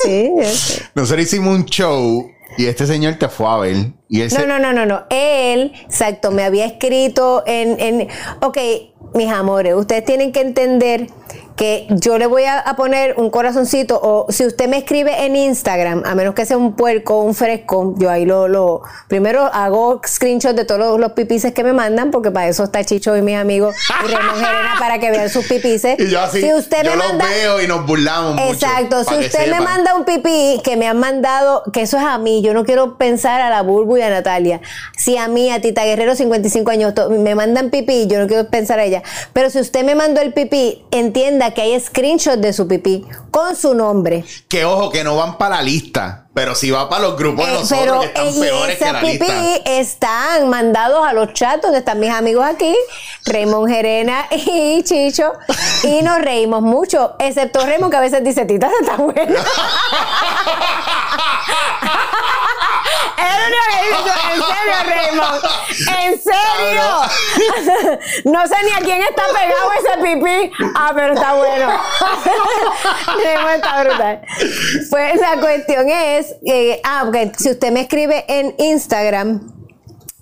[0.04, 0.30] Sí.
[0.96, 3.76] Nosotros hicimos un show y este señor te fue a ver.
[4.10, 5.04] Y ese, No, no, no, no, no.
[5.10, 8.08] Él, exacto, me había escrito en, en.
[8.42, 8.58] Ok,
[9.14, 11.08] mis amores, ustedes tienen que entender
[11.58, 15.36] que yo le voy a, a poner un corazoncito o si usted me escribe en
[15.36, 20.00] Instagram, a menos que sea un puerco, un fresco, yo ahí lo, lo primero hago
[20.06, 23.22] screenshot de todos los, los pipices que me mandan, porque para eso está Chicho y
[23.22, 25.96] mis amigos y Raymond Gerena para que vean sus pipices.
[26.00, 28.40] y yo así, si usted yo me los manda, veo y nos burlamos.
[28.52, 32.20] Exacto, si usted me manda un pipí que me han mandado, que eso es a
[32.20, 34.62] mí, yo no quiero pensar a la Bulbu y a Natalia.
[34.96, 38.80] Si a mí, a Tita Guerrero, 55 años, me mandan pipí, yo no quiero pensar
[38.80, 39.02] a ella.
[39.34, 43.56] Pero si usted me mandó el pipí, entienda que hay screenshot de su pipí con
[43.56, 44.24] su nombre.
[44.48, 47.52] Que ojo, que no van para la lista, pero si va para los grupos de
[47.52, 49.56] Eh, nosotros pero que están eh, peores que la pipí lista.
[49.80, 52.76] están mandados a los chats donde están mis amigos aquí,
[53.26, 55.34] Raymond Gerena y Chicho,
[55.84, 59.40] y nos reímos mucho, excepto Raymond que a veces dice, tita, se está buena.
[63.18, 65.44] En serio, Raymond,
[66.04, 66.84] en serio.
[68.26, 70.52] no sé ni a quién está pegado ese pipí.
[70.76, 71.68] Ah, pero está bueno.
[73.24, 74.22] Raymond está brutal.
[74.90, 79.54] Pues la cuestión es, eh, ah, porque si usted me escribe en Instagram,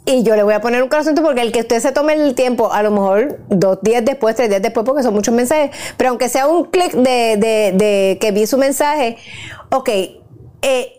[0.08, 2.36] y yo le voy a poner un corazón porque el que usted se tome el
[2.36, 6.12] tiempo, a lo mejor dos días después, tres días después, porque son muchos mensajes, pero
[6.12, 9.18] aunque sea un clic de, de- de que vi su mensaje,
[9.72, 9.90] ok,
[10.62, 10.94] eh,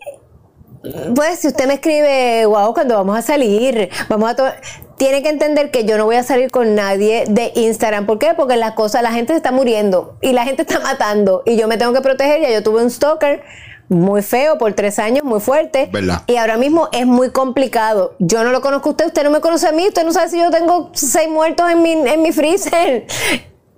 [1.15, 4.51] pues si usted me escribe, wow, cuando vamos a salir, vamos a to-",
[4.97, 8.05] Tiene que entender que yo no voy a salir con nadie de Instagram.
[8.05, 8.33] ¿Por qué?
[8.35, 11.67] Porque las cosas, la gente se está muriendo y la gente está matando y yo
[11.67, 12.41] me tengo que proteger.
[12.41, 13.43] Ya yo tuve un stalker
[13.89, 15.89] muy feo por tres años, muy fuerte.
[15.91, 16.23] ¿Verdad?
[16.27, 18.15] Y ahora mismo es muy complicado.
[18.19, 20.29] Yo no lo conozco a usted, usted no me conoce a mí, usted no sabe
[20.29, 23.05] si yo tengo seis muertos en mi, en mi freezer.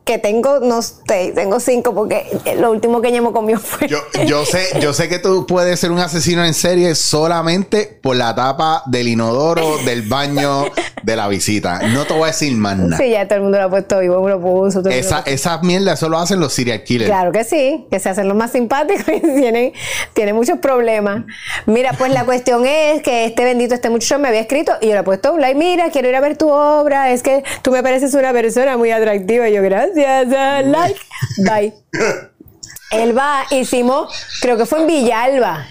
[0.09, 2.25] Que tengo, no sé, tengo cinco porque
[2.57, 3.87] lo último que Ñemo comió fue.
[3.87, 8.15] Yo, yo sé, yo sé que tú puedes ser un asesino en serie solamente por
[8.15, 10.65] la tapa del inodoro, del baño,
[11.03, 11.81] de la visita.
[11.93, 12.97] No te voy a decir más nada.
[12.97, 14.81] Sí, ya todo el mundo lo ha puesto vivo, lo puso.
[14.81, 17.09] todo Esa, lo esas mierdas solo hacen los serial killers.
[17.09, 19.73] Claro que sí, que se hacen los más simpáticos y tienen,
[20.13, 21.25] tienen muchos problemas.
[21.67, 24.93] Mira, pues la cuestión es que este bendito, este muchacho me había escrito y yo
[24.93, 27.69] le he puesto un like, mira, quiero ir a ver tu obra, es que tú
[27.69, 29.49] me pareces una persona muy atractiva.
[29.49, 30.99] Y yo, gracias, like,
[31.45, 31.73] bye.
[32.91, 35.65] Él va, hicimos, creo que fue en Villalba.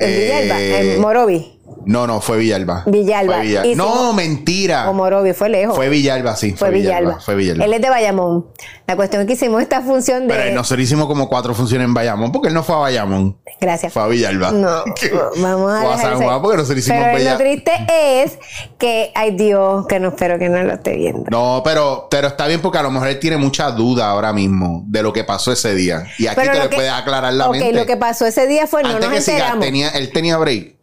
[0.00, 1.59] En Villalba, Eh, en Morovi.
[1.86, 2.84] No, no, fue Villalba.
[2.86, 3.36] Villalba.
[3.42, 4.88] Fue No, mentira.
[4.90, 5.74] O Morovi, fue lejos.
[5.76, 6.52] Fue Villalba, sí.
[6.52, 7.20] Fue Villalba.
[7.20, 7.64] Fue Villalba.
[7.64, 8.46] Él es de Bayamón.
[8.86, 10.34] La cuestión es que hicimos esta función de.
[10.34, 13.38] Pero nosotros hicimos como cuatro funciones en Bayamón, porque él no fue a Bayamón.
[13.60, 13.92] Gracias.
[13.92, 14.50] Fue a Villalba.
[14.52, 14.84] No,
[15.36, 18.38] vamos a Fue a San Juan porque nosotros hicimos Pero lo triste es
[18.78, 21.24] que, ay Dios, que no espero que no lo esté viendo.
[21.30, 24.84] No, pero, pero está bien porque a lo mejor él tiene mucha duda ahora mismo
[24.86, 26.04] de lo que pasó ese día.
[26.18, 27.72] Y aquí Pero te le que- puedes aclarar la ok, mente.
[27.72, 29.64] lo que pasó ese día fue, no Antes nos que siga, enteramos.
[29.64, 30.79] tenía, él tenía break.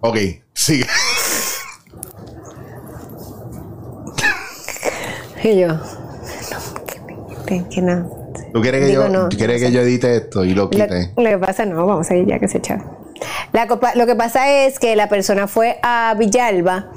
[0.00, 0.16] Ok,
[0.54, 0.86] sigue.
[5.42, 5.80] Y yo, no,
[7.46, 8.10] que, que no.
[8.52, 10.70] ¿Tú quieres que, Digo, yo, no, quieres no que yo edite esto y lo Lo,
[10.70, 11.12] quite?
[11.16, 12.84] lo que pasa, no, vamos a ir ya que se echa.
[13.52, 16.90] La copa- lo que pasa es que la persona fue a Villalba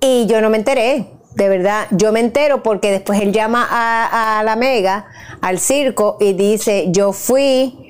[0.00, 1.06] y yo no me enteré.
[1.36, 5.06] De verdad, yo me entero porque después él llama a, a la mega,
[5.40, 7.83] al circo, y dice, yo fui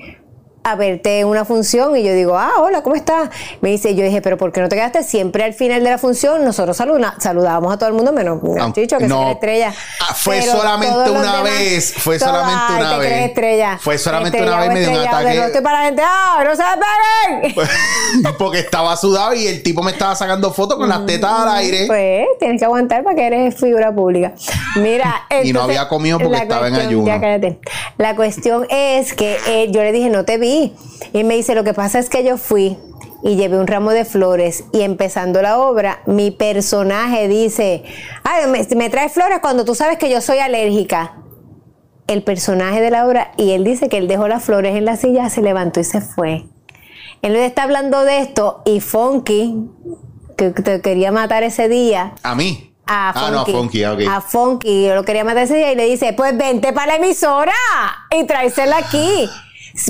[0.67, 3.29] a verte en una función y yo digo, ah, hola, ¿cómo estás?
[3.61, 5.97] Me dice, yo dije, pero ¿por qué no te quedaste siempre al final de la
[5.99, 6.43] función?
[6.43, 9.29] Nosotros saluda- saludábamos a todo el mundo menos a Chicho, que no.
[9.33, 9.73] se cree estrella.
[10.01, 13.25] Ah, fue Pero solamente una demás, vez, fue solamente ay, una vez.
[13.27, 13.77] estrella.
[13.79, 15.27] Fue solamente Estrella una vez, me dio un ataque.
[15.39, 16.63] de Estoy para la gente, ah, no se
[17.53, 18.35] peguen.
[18.39, 21.85] Porque estaba sudado y el tipo me estaba sacando fotos con las tetas al aire.
[21.85, 24.33] Pues tienes que aguantar para que eres figura pública.
[24.77, 27.07] Mira, Y no entonces, había comido porque estaba en cuestión- ayuno.
[27.07, 27.59] ya cállate.
[27.97, 30.54] La cuestión es que eh, yo le dije, no te vi.
[31.13, 32.77] Y me dice, lo que pasa es que yo fui
[33.23, 37.83] y llevé un ramo de flores y empezando la obra, mi personaje dice,
[38.23, 41.15] ay, me, me traes flores cuando tú sabes que yo soy alérgica.
[42.07, 44.95] El personaje de la obra, y él dice que él dejó las flores en la
[44.95, 46.45] silla, se levantó y se fue.
[47.23, 49.55] Él está hablando de esto y Funky,
[50.37, 52.75] que te quería matar ese día, A mí.
[52.85, 54.01] a ah, no, a Funky, ah, ok.
[54.07, 56.95] A Funky, yo lo quería matar ese día y le dice, pues vente para la
[56.97, 57.55] emisora
[58.11, 59.27] y tráesela aquí.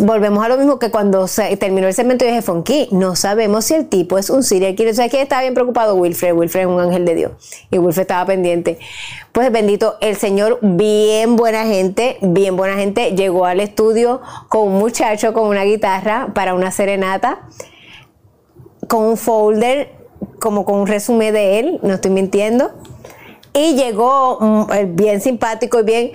[0.01, 3.65] Volvemos a lo mismo que cuando se terminó el segmento yo dije, Funky, no sabemos
[3.65, 4.93] si el tipo es un serial killer.
[4.93, 6.33] O sea, que estaba bien preocupado Wilfred.
[6.33, 7.31] Wilfred es un ángel de Dios.
[7.69, 8.79] Y Wilfred estaba pendiente.
[9.31, 14.79] Pues bendito, el señor, bien buena gente, bien buena gente, llegó al estudio con un
[14.79, 17.47] muchacho con una guitarra para una serenata
[18.87, 19.91] con un folder,
[20.39, 22.71] como con un resumen de él, no estoy mintiendo.
[23.53, 26.11] Y llegó mm, bien simpático y bien,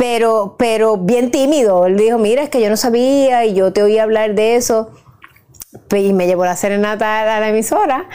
[0.00, 1.84] pero, pero bien tímido.
[1.84, 4.90] Él dijo, mira, es que yo no sabía y yo te oí hablar de eso.
[5.88, 8.08] Pe- Y me llevó la serenata a la emisora.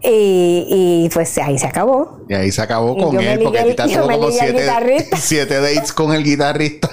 [0.00, 0.66] Y,
[1.04, 2.20] y, pues ahí se acabó.
[2.28, 5.16] Y ahí se acabó con él, porque Tita yo tuvo me como siete, guitarrista.
[5.20, 6.88] siete dates con el guitarrista.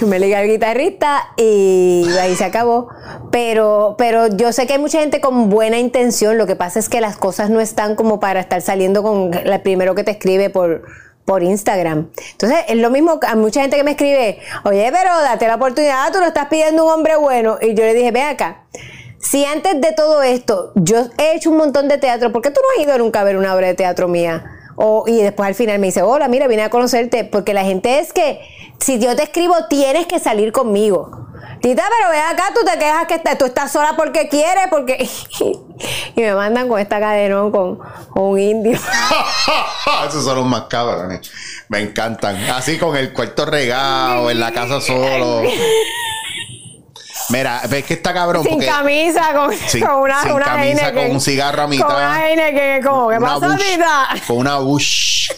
[0.00, 2.88] Yo me ligué al guitarrista y ahí se acabó.
[3.30, 6.36] Pero, pero yo sé que hay mucha gente con buena intención.
[6.36, 9.60] Lo que pasa es que las cosas no están como para estar saliendo con el
[9.60, 10.82] primero que te escribe por,
[11.24, 12.10] por Instagram.
[12.32, 16.12] Entonces, es lo mismo, hay mucha gente que me escribe, oye, pero date la oportunidad,
[16.12, 17.58] tú lo estás pidiendo un hombre bueno.
[17.60, 18.64] Y yo le dije, ve acá.
[19.18, 22.60] Si antes de todo esto yo he hecho un montón de teatro, ¿por qué tú
[22.60, 24.44] no has ido nunca a ver una obra de teatro mía?
[24.76, 28.00] O, y después al final me dice, hola, mira, vine a conocerte, porque la gente
[28.00, 28.40] es que
[28.80, 31.28] si yo te escribo, tienes que salir conmigo.
[31.64, 35.08] Tita, pero ve acá, tú te quejas que está- tú estás sola porque quieres, porque...
[36.14, 38.78] y me mandan con esta cadenón con, con un indio.
[40.08, 41.30] Esos son los más cabrones.
[41.70, 42.36] Me encantan.
[42.50, 45.40] Así con el cuarto regado, en la casa solo.
[47.30, 50.80] Mira, ves que está cabrón sin porque camisa, con, Sin- con una, sin una camisa,
[50.88, 50.94] Heineken.
[51.06, 51.86] con un cigarro a mitad.
[51.86, 54.08] Con una Heineken, ¿qué pasa, Bush, Tita?
[54.26, 55.30] con una bush.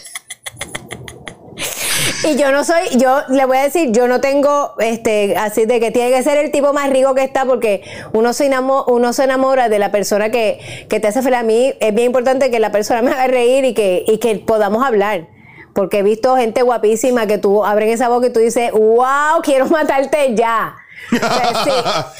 [2.29, 5.79] Y yo no soy, yo le voy a decir, yo no tengo, este, así de
[5.79, 9.13] que tiene que ser el tipo más rico que está, porque uno se, enamo- uno
[9.13, 10.59] se enamora de la persona que,
[10.89, 11.39] que te hace feliz.
[11.39, 14.35] A mí es bien importante que la persona me haga reír y que, y que
[14.39, 15.27] podamos hablar.
[15.73, 19.67] Porque he visto gente guapísima que tú abren esa boca y tú dices, wow, quiero
[19.67, 20.75] matarte ya.
[21.13, 21.71] O sea, sí,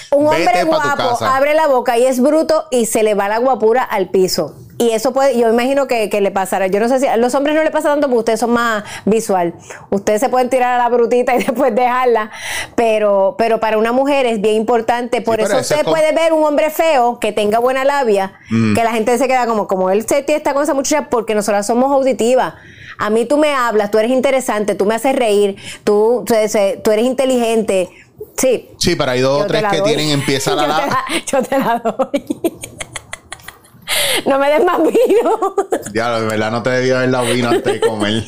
[0.16, 3.84] un hombre guapo abre la boca y es bruto y se le va la guapura
[3.84, 4.56] al piso.
[4.80, 6.68] Y eso puede, yo imagino que, que le pasará.
[6.68, 8.84] Yo no sé si a los hombres no le pasa tanto porque ustedes son más
[9.06, 9.56] visual.
[9.90, 12.30] Ustedes se pueden tirar a la brutita y después dejarla.
[12.76, 15.22] Pero, pero para una mujer es bien importante.
[15.22, 18.76] Por eso usted es puede ver un hombre feo que tenga buena labia, Mm.
[18.76, 21.66] que la gente se queda como, como él se está con esa muchacha porque nosotras
[21.66, 22.54] somos auditivas.
[23.00, 26.56] A mí tú me hablas, tú eres interesante, tú me haces reír, tú, tú eres
[26.84, 27.90] tú eres inteligente.
[28.38, 29.86] Sí, Sí, pero hay dos o tres que doy.
[29.96, 32.26] tienen, empieza la, yo, te la- la, yo te la doy.
[34.26, 35.56] No me des más vino.
[35.92, 38.24] Diablo, de verdad no te debía haber dado vino antes de comer.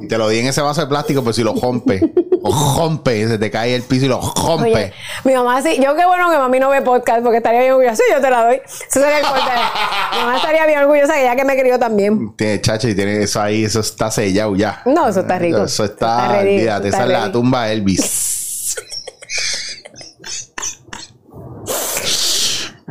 [0.00, 2.12] y te lo di en ese vaso de plástico, pues si lo rompe.
[2.44, 4.72] O rompe, se te cae el piso y lo rompe.
[4.72, 4.92] Oye,
[5.24, 7.96] mi mamá sí, yo qué bueno que mami no ve podcast porque estaría bien orgullosa.
[7.96, 8.60] Sí, yo te la doy.
[8.64, 12.34] Eso sería el mi mamá estaría bien orgullosa que ya que me crió también.
[12.36, 14.82] Tiene chacho y tiene eso ahí, eso está sellado ya.
[14.86, 15.64] No, eso está rico.
[15.64, 18.31] Eso está, Está ready, olvídate, está esa es la tumba de Elvis.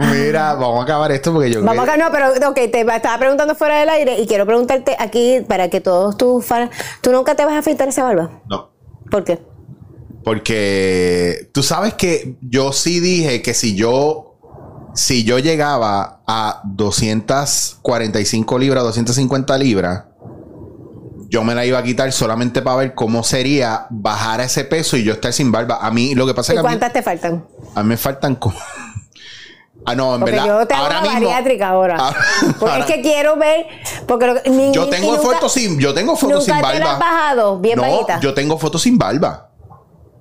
[0.10, 3.18] Mira, vamos a acabar esto porque yo Vamos creo acá, no, pero ok, te estaba
[3.20, 6.72] preguntando fuera del aire y quiero preguntarte aquí para que todos tus fans.
[7.02, 8.42] ¿Tú nunca te vas a afeitar esa barba?
[8.50, 8.72] No.
[9.10, 9.40] ¿Por qué?
[10.24, 14.28] Porque tú sabes que yo sí dije que si yo
[14.94, 20.04] si yo llegaba a 245 libras, 250 libras,
[21.30, 24.98] yo me la iba a quitar solamente para ver cómo sería bajar a ese peso
[24.98, 25.80] y yo estar sin barba.
[25.82, 27.46] A mí lo que pasa ¿Y es que a mí, cuántas te faltan?
[27.74, 28.58] a mí me faltan como
[29.86, 30.60] Ah, no, en Porque verdad.
[30.60, 31.98] yo te hago ahora una mismo- bariátrica ahora.
[32.00, 32.14] Ah,
[32.60, 33.66] Porque ahora- es que quiero ver.
[34.08, 36.86] Porque lo ni- yo tengo nunca- fotos sin yo tengo fotos sin ¿Nunca te la
[36.86, 36.94] barba.
[36.94, 38.20] has bajado bien no, bajita?
[38.20, 39.48] yo tengo fotos sin barba.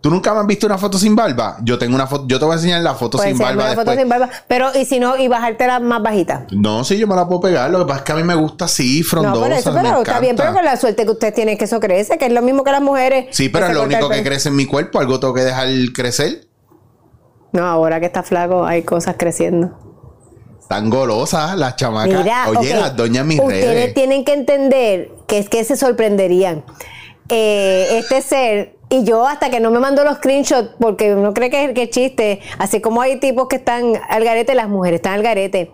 [0.01, 1.59] ¿Tú nunca me has visto una foto sin barba?
[1.63, 3.75] Yo tengo una foto, yo te voy a enseñar la foto Puede sin barba una
[3.75, 3.99] foto después.
[3.99, 4.31] sin barba.
[4.49, 6.47] Pero, y si no, y bajártela más bajita.
[6.53, 7.71] No, sí, yo me la puedo pegar.
[7.71, 9.41] Lo que pasa es que a mí me gusta así, No, frondosa.
[9.41, 11.81] por eso, me pero está bien, pero con la suerte que usted tiene que eso
[11.81, 13.27] crece, que es lo mismo que las mujeres.
[13.33, 15.01] Sí, pero es lo único que crece en mi cuerpo.
[15.01, 16.49] Algo tengo que dejar crecer.
[17.53, 19.71] No, ahora que está flaco hay cosas creciendo.
[20.69, 22.23] Tan golosas las chamacas.
[22.23, 23.95] Mira, Oye, ok, las doñas mis ustedes redes.
[23.95, 26.65] tienen que entender que es que se sorprenderían.
[27.29, 31.51] Eh, este ser, y yo hasta que no me mandó los screenshots, porque uno cree
[31.51, 34.99] que es que es chiste, así como hay tipos que están al garete, las mujeres
[34.99, 35.73] están al garete.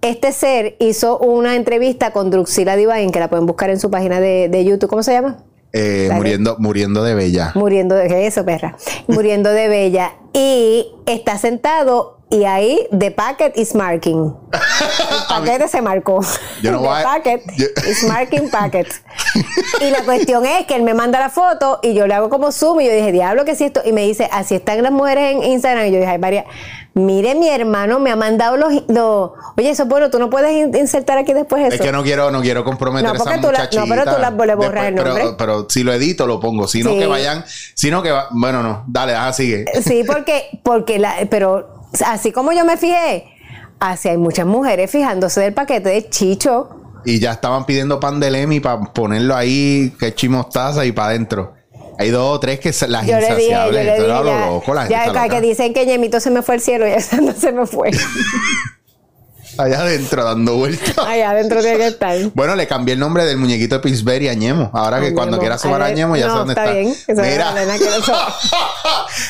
[0.00, 4.18] Este ser hizo una entrevista con Druxila Divine, que la pueden buscar en su página
[4.18, 4.90] de, de YouTube.
[4.90, 5.38] ¿Cómo se llama?
[5.72, 7.52] Eh, muriendo, muriendo de bella.
[7.54, 8.76] Muriendo de ¿qué es eso, perra.
[9.06, 10.14] Muriendo de bella.
[10.32, 14.34] Y está sentado y ahí the packet is marking.
[14.52, 16.20] El paquete se marcó.
[16.62, 18.88] Yo no the voy packet yo- is marking packet.
[19.80, 22.52] Y la cuestión es que él me manda la foto y yo le hago como
[22.52, 23.80] zoom y yo dije, diablo, ¿qué es esto?
[23.84, 25.86] Y me dice, así están las mujeres en Instagram.
[25.86, 26.44] Y yo dije, hay varias.
[26.94, 30.52] Mire, mi hermano me ha mandado los, los- Oye, eso es bueno, tú no puedes
[30.52, 31.74] in- insertar aquí después eso.
[31.74, 34.20] Es que no quiero, no quiero comprometer No, a esa tú la- no, pero tú
[34.20, 35.14] la- le borras el nombre.
[35.14, 36.68] Pero, pero si lo edito, lo pongo.
[36.68, 36.98] Si no, Sí.
[36.98, 37.44] que vayan.
[37.74, 38.28] Si no, que va.
[38.30, 38.84] Bueno, no.
[38.86, 39.64] Dale, ah, sigue.
[39.82, 43.26] Sí, porque, porque la, pero así como yo me fijé,
[43.80, 46.70] así hay muchas mujeres fijándose del paquete de chicho.
[47.04, 51.54] Y ya estaban pidiendo pan de Lemi para ponerlo ahí, que chimostaza y para adentro.
[51.98, 53.84] Hay dos o tres que son las Yo le dije, yo insaciables.
[53.84, 56.54] le dije, lo ya, loco, la gente ya que dicen que Ñemito se me fue
[56.56, 57.90] al cielo y esa no se me fue.
[59.58, 60.96] Allá adentro dando vueltas.
[60.98, 62.16] Allá adentro tiene que estar.
[62.34, 64.70] Bueno, le cambié el nombre del muñequito de Pillsbury a Ñemo.
[64.72, 66.78] Ahora que cuando quiera sumar a Ay, Ñemo ya no, sé dónde está está.
[66.80, 66.96] bien.
[67.08, 67.52] Mira,
[68.02, 68.32] sabe.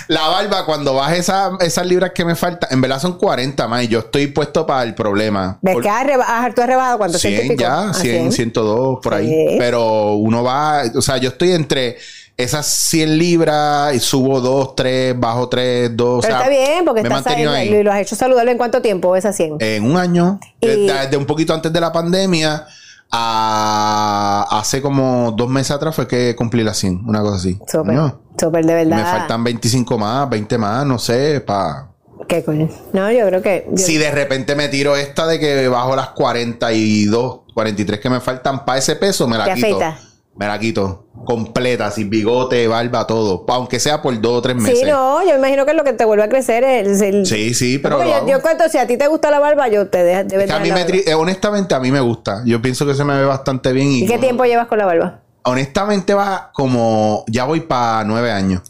[0.08, 3.84] la barba, cuando baje esa- esas libras que me faltan, en verdad son 40 más
[3.84, 5.58] y yo estoy puesto para el problema.
[5.60, 7.18] ¿Ves Por- que has, reba- has- tú has rebajado cuánto?
[7.18, 7.62] 100 ¿Ciento y pico?
[7.68, 9.26] ya, Ah, 100, 102 por ahí.
[9.28, 9.56] Sí.
[9.58, 11.98] Pero uno va, o sea, yo estoy entre
[12.36, 16.24] esas 100 libras y subo 2, 3, bajo 3, 2.
[16.24, 19.32] Pero está bien, porque estás ahí, y lo has hecho saludable en cuánto tiempo, esa
[19.32, 19.56] 100.
[19.60, 22.66] En un año, Y- desde, un poquito antes de la pandemia
[23.14, 27.58] a hace como dos meses atrás fue que cumplí las 100, una cosa así.
[27.66, 28.96] Súper, Coño, súper de verdad.
[28.96, 31.88] me faltan 25 más, 20 más, no sé, pa...
[32.28, 32.68] ¿Qué coño?
[32.92, 33.66] No, yo creo que...
[33.70, 38.20] yo- Si de repente me tiro esta de que bajo las 42, 43 que me
[38.20, 39.66] faltan para ese peso, me la ¿Te quito.
[39.66, 40.11] afeitas?
[40.34, 41.06] Me la quito.
[41.26, 43.44] Completa, sin bigote, barba, todo.
[43.48, 44.80] Aunque sea por dos o tres meses.
[44.80, 47.26] Sí, no, yo imagino que lo que te vuelve a crecer es el...
[47.26, 48.28] Sí, sí, pero lo yo, hago.
[48.28, 50.52] yo cuento, si a ti te gusta la barba, yo te dejo de Es que
[50.52, 52.42] a mí me tri- honestamente a mí me gusta.
[52.46, 53.88] Yo pienso que se me ve bastante bien.
[53.88, 55.20] Y, ¿Y qué como- tiempo llevas con la barba?
[55.44, 57.24] Honestamente va como...
[57.28, 58.62] Ya voy para nueve años.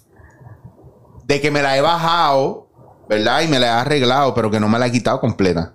[1.24, 2.66] De que me la he bajado,
[3.08, 3.40] ¿verdad?
[3.42, 5.74] Y me la he arreglado, pero que no me la he quitado completa.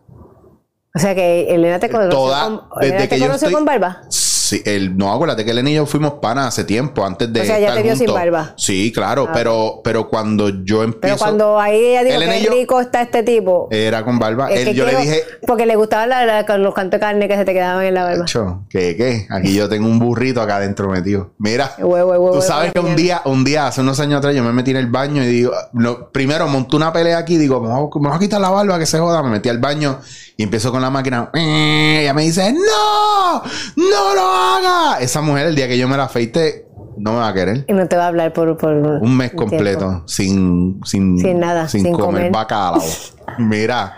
[0.95, 3.53] O sea que Elena te conoció, Toda- con, desde Elena te que yo conoció estoy-
[3.53, 4.01] con barba.
[4.47, 7.43] Sí, el, no, acuérdate que Elena y yo fuimos panas hace tiempo, antes de O
[7.43, 8.53] sea, ya estar te vio sin barba.
[8.55, 9.31] Sí, claro, Ah.
[9.33, 11.01] pero, pero cuando yo empiezo...
[11.01, 13.67] Pero cuando ahí ella dijo Elena que yo- rico está este tipo.
[13.71, 14.49] Era con barba.
[14.49, 15.23] es Él- que yo quiero- le dije...
[15.45, 17.93] Porque le gustaban la- la- con los cantos de carne que se te quedaban en
[17.93, 18.23] la barba.
[18.25, 19.27] "Cho, ¿Qué, qué?
[19.29, 21.31] Aquí yo tengo un burrito acá adentro metido.
[21.39, 24.53] Mira, huevo, tú sabes que un día, un día, hace unos años atrás, yo me
[24.53, 27.89] metí en el baño y digo, no, primero monté una pelea aquí, digo, me voy,
[27.93, 29.21] a- me voy a quitar la barba que se joda.
[29.23, 29.99] Me metí al baño
[30.37, 31.29] y empiezo con la máquina.
[31.33, 33.41] "Eh", Ella me dice, no,
[33.75, 34.99] no lo haga.
[34.99, 36.67] Esa mujer, el día que yo me la afeite,
[36.97, 37.65] no me va a querer.
[37.67, 39.49] Y no te va a hablar por, por Un mes tiempo.
[39.49, 42.31] completo sin, sin, Sin nada, sin, sin comer, comer.
[42.31, 42.81] bacalao.
[43.39, 43.95] Mira,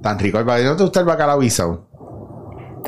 [0.00, 0.70] tan rico el bacalao.
[0.72, 1.87] ¿No te gusta el bacalao guisado?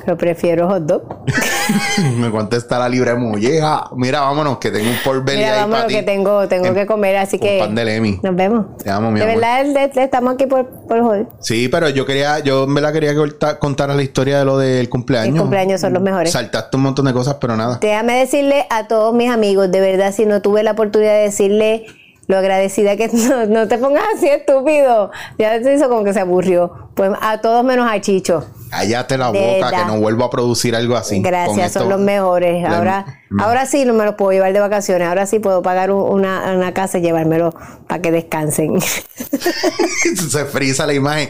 [0.05, 1.03] Pero prefiero hot dog.
[2.19, 3.89] Me contesta la libre molleja.
[3.97, 5.95] Mira, vámonos, que tengo un porvenir Mira, ahí para ti.
[5.95, 8.19] que tengo, tengo En- que comer, así que pan de Lemi.
[8.23, 8.77] nos vemos.
[8.79, 9.41] Te amo, mi de amor.
[9.43, 11.27] verdad, estamos aquí por, por joder.
[11.41, 14.89] Sí, pero yo quería, yo en verdad quería corta- contar la historia de lo del
[14.89, 15.33] cumpleaños.
[15.35, 16.33] Mis cumpleaños son los mejores.
[16.33, 17.79] Saltaste un montón de cosas, pero nada.
[17.81, 21.87] Déjame decirle a todos mis amigos, de verdad, si no tuve la oportunidad de decirle
[22.27, 25.11] lo agradecida que no, no te pongas así estúpido.
[25.39, 26.89] Ya se hizo como que se aburrió.
[26.95, 28.45] Pues a todos menos a Chicho.
[28.71, 29.81] Cállate la De boca, verdad.
[29.81, 31.21] que no vuelvo a producir algo así.
[31.21, 32.65] Gracias, son los mejores.
[32.65, 35.09] Ahora, me- ahora sí no me los puedo llevar de vacaciones.
[35.09, 37.53] Ahora sí puedo pagar un- una, una casa y llevármelo
[37.89, 38.81] para que descansen.
[40.31, 41.29] Se frisa la imagen.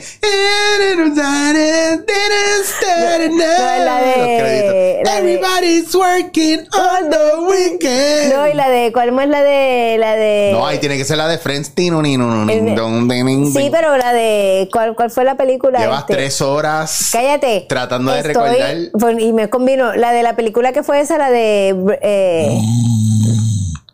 [3.30, 3.44] No,
[3.84, 8.32] la de- la de- Everybody's working on the weekend.
[8.34, 10.50] no, y la de, ¿cuál más es la de, la de?
[10.52, 11.70] No, ahí tiene que ser la de Friends.
[11.74, 15.78] Tino, de- Sí, pero la de, ¿cuál, cuál fue la película?
[15.80, 16.14] Llevas Este?
[16.14, 17.08] tres horas.
[17.12, 17.29] Cállate.
[17.38, 17.66] Cállate.
[17.68, 18.56] Tratando de Estoy-
[18.92, 19.20] recordar.
[19.20, 19.94] Y me combino.
[19.94, 21.68] La de la película que fue esa, la de.
[22.02, 22.58] eh,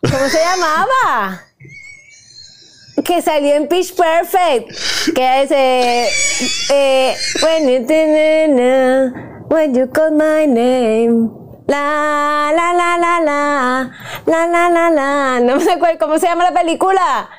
[0.01, 1.41] ¿Cómo se llamaba?
[3.03, 4.69] Que salió en Pitch Perfect.
[5.13, 5.55] Que dice.
[6.05, 6.09] Eh,
[6.71, 9.13] eh, when you did
[9.49, 11.29] when you call my name.
[11.67, 13.91] La, la, la, la, la.
[14.25, 15.39] La, la, la, la.
[15.41, 17.29] No me acuerdo cómo se llama la película.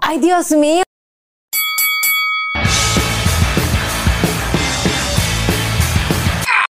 [0.00, 0.82] Ay, Dios mío.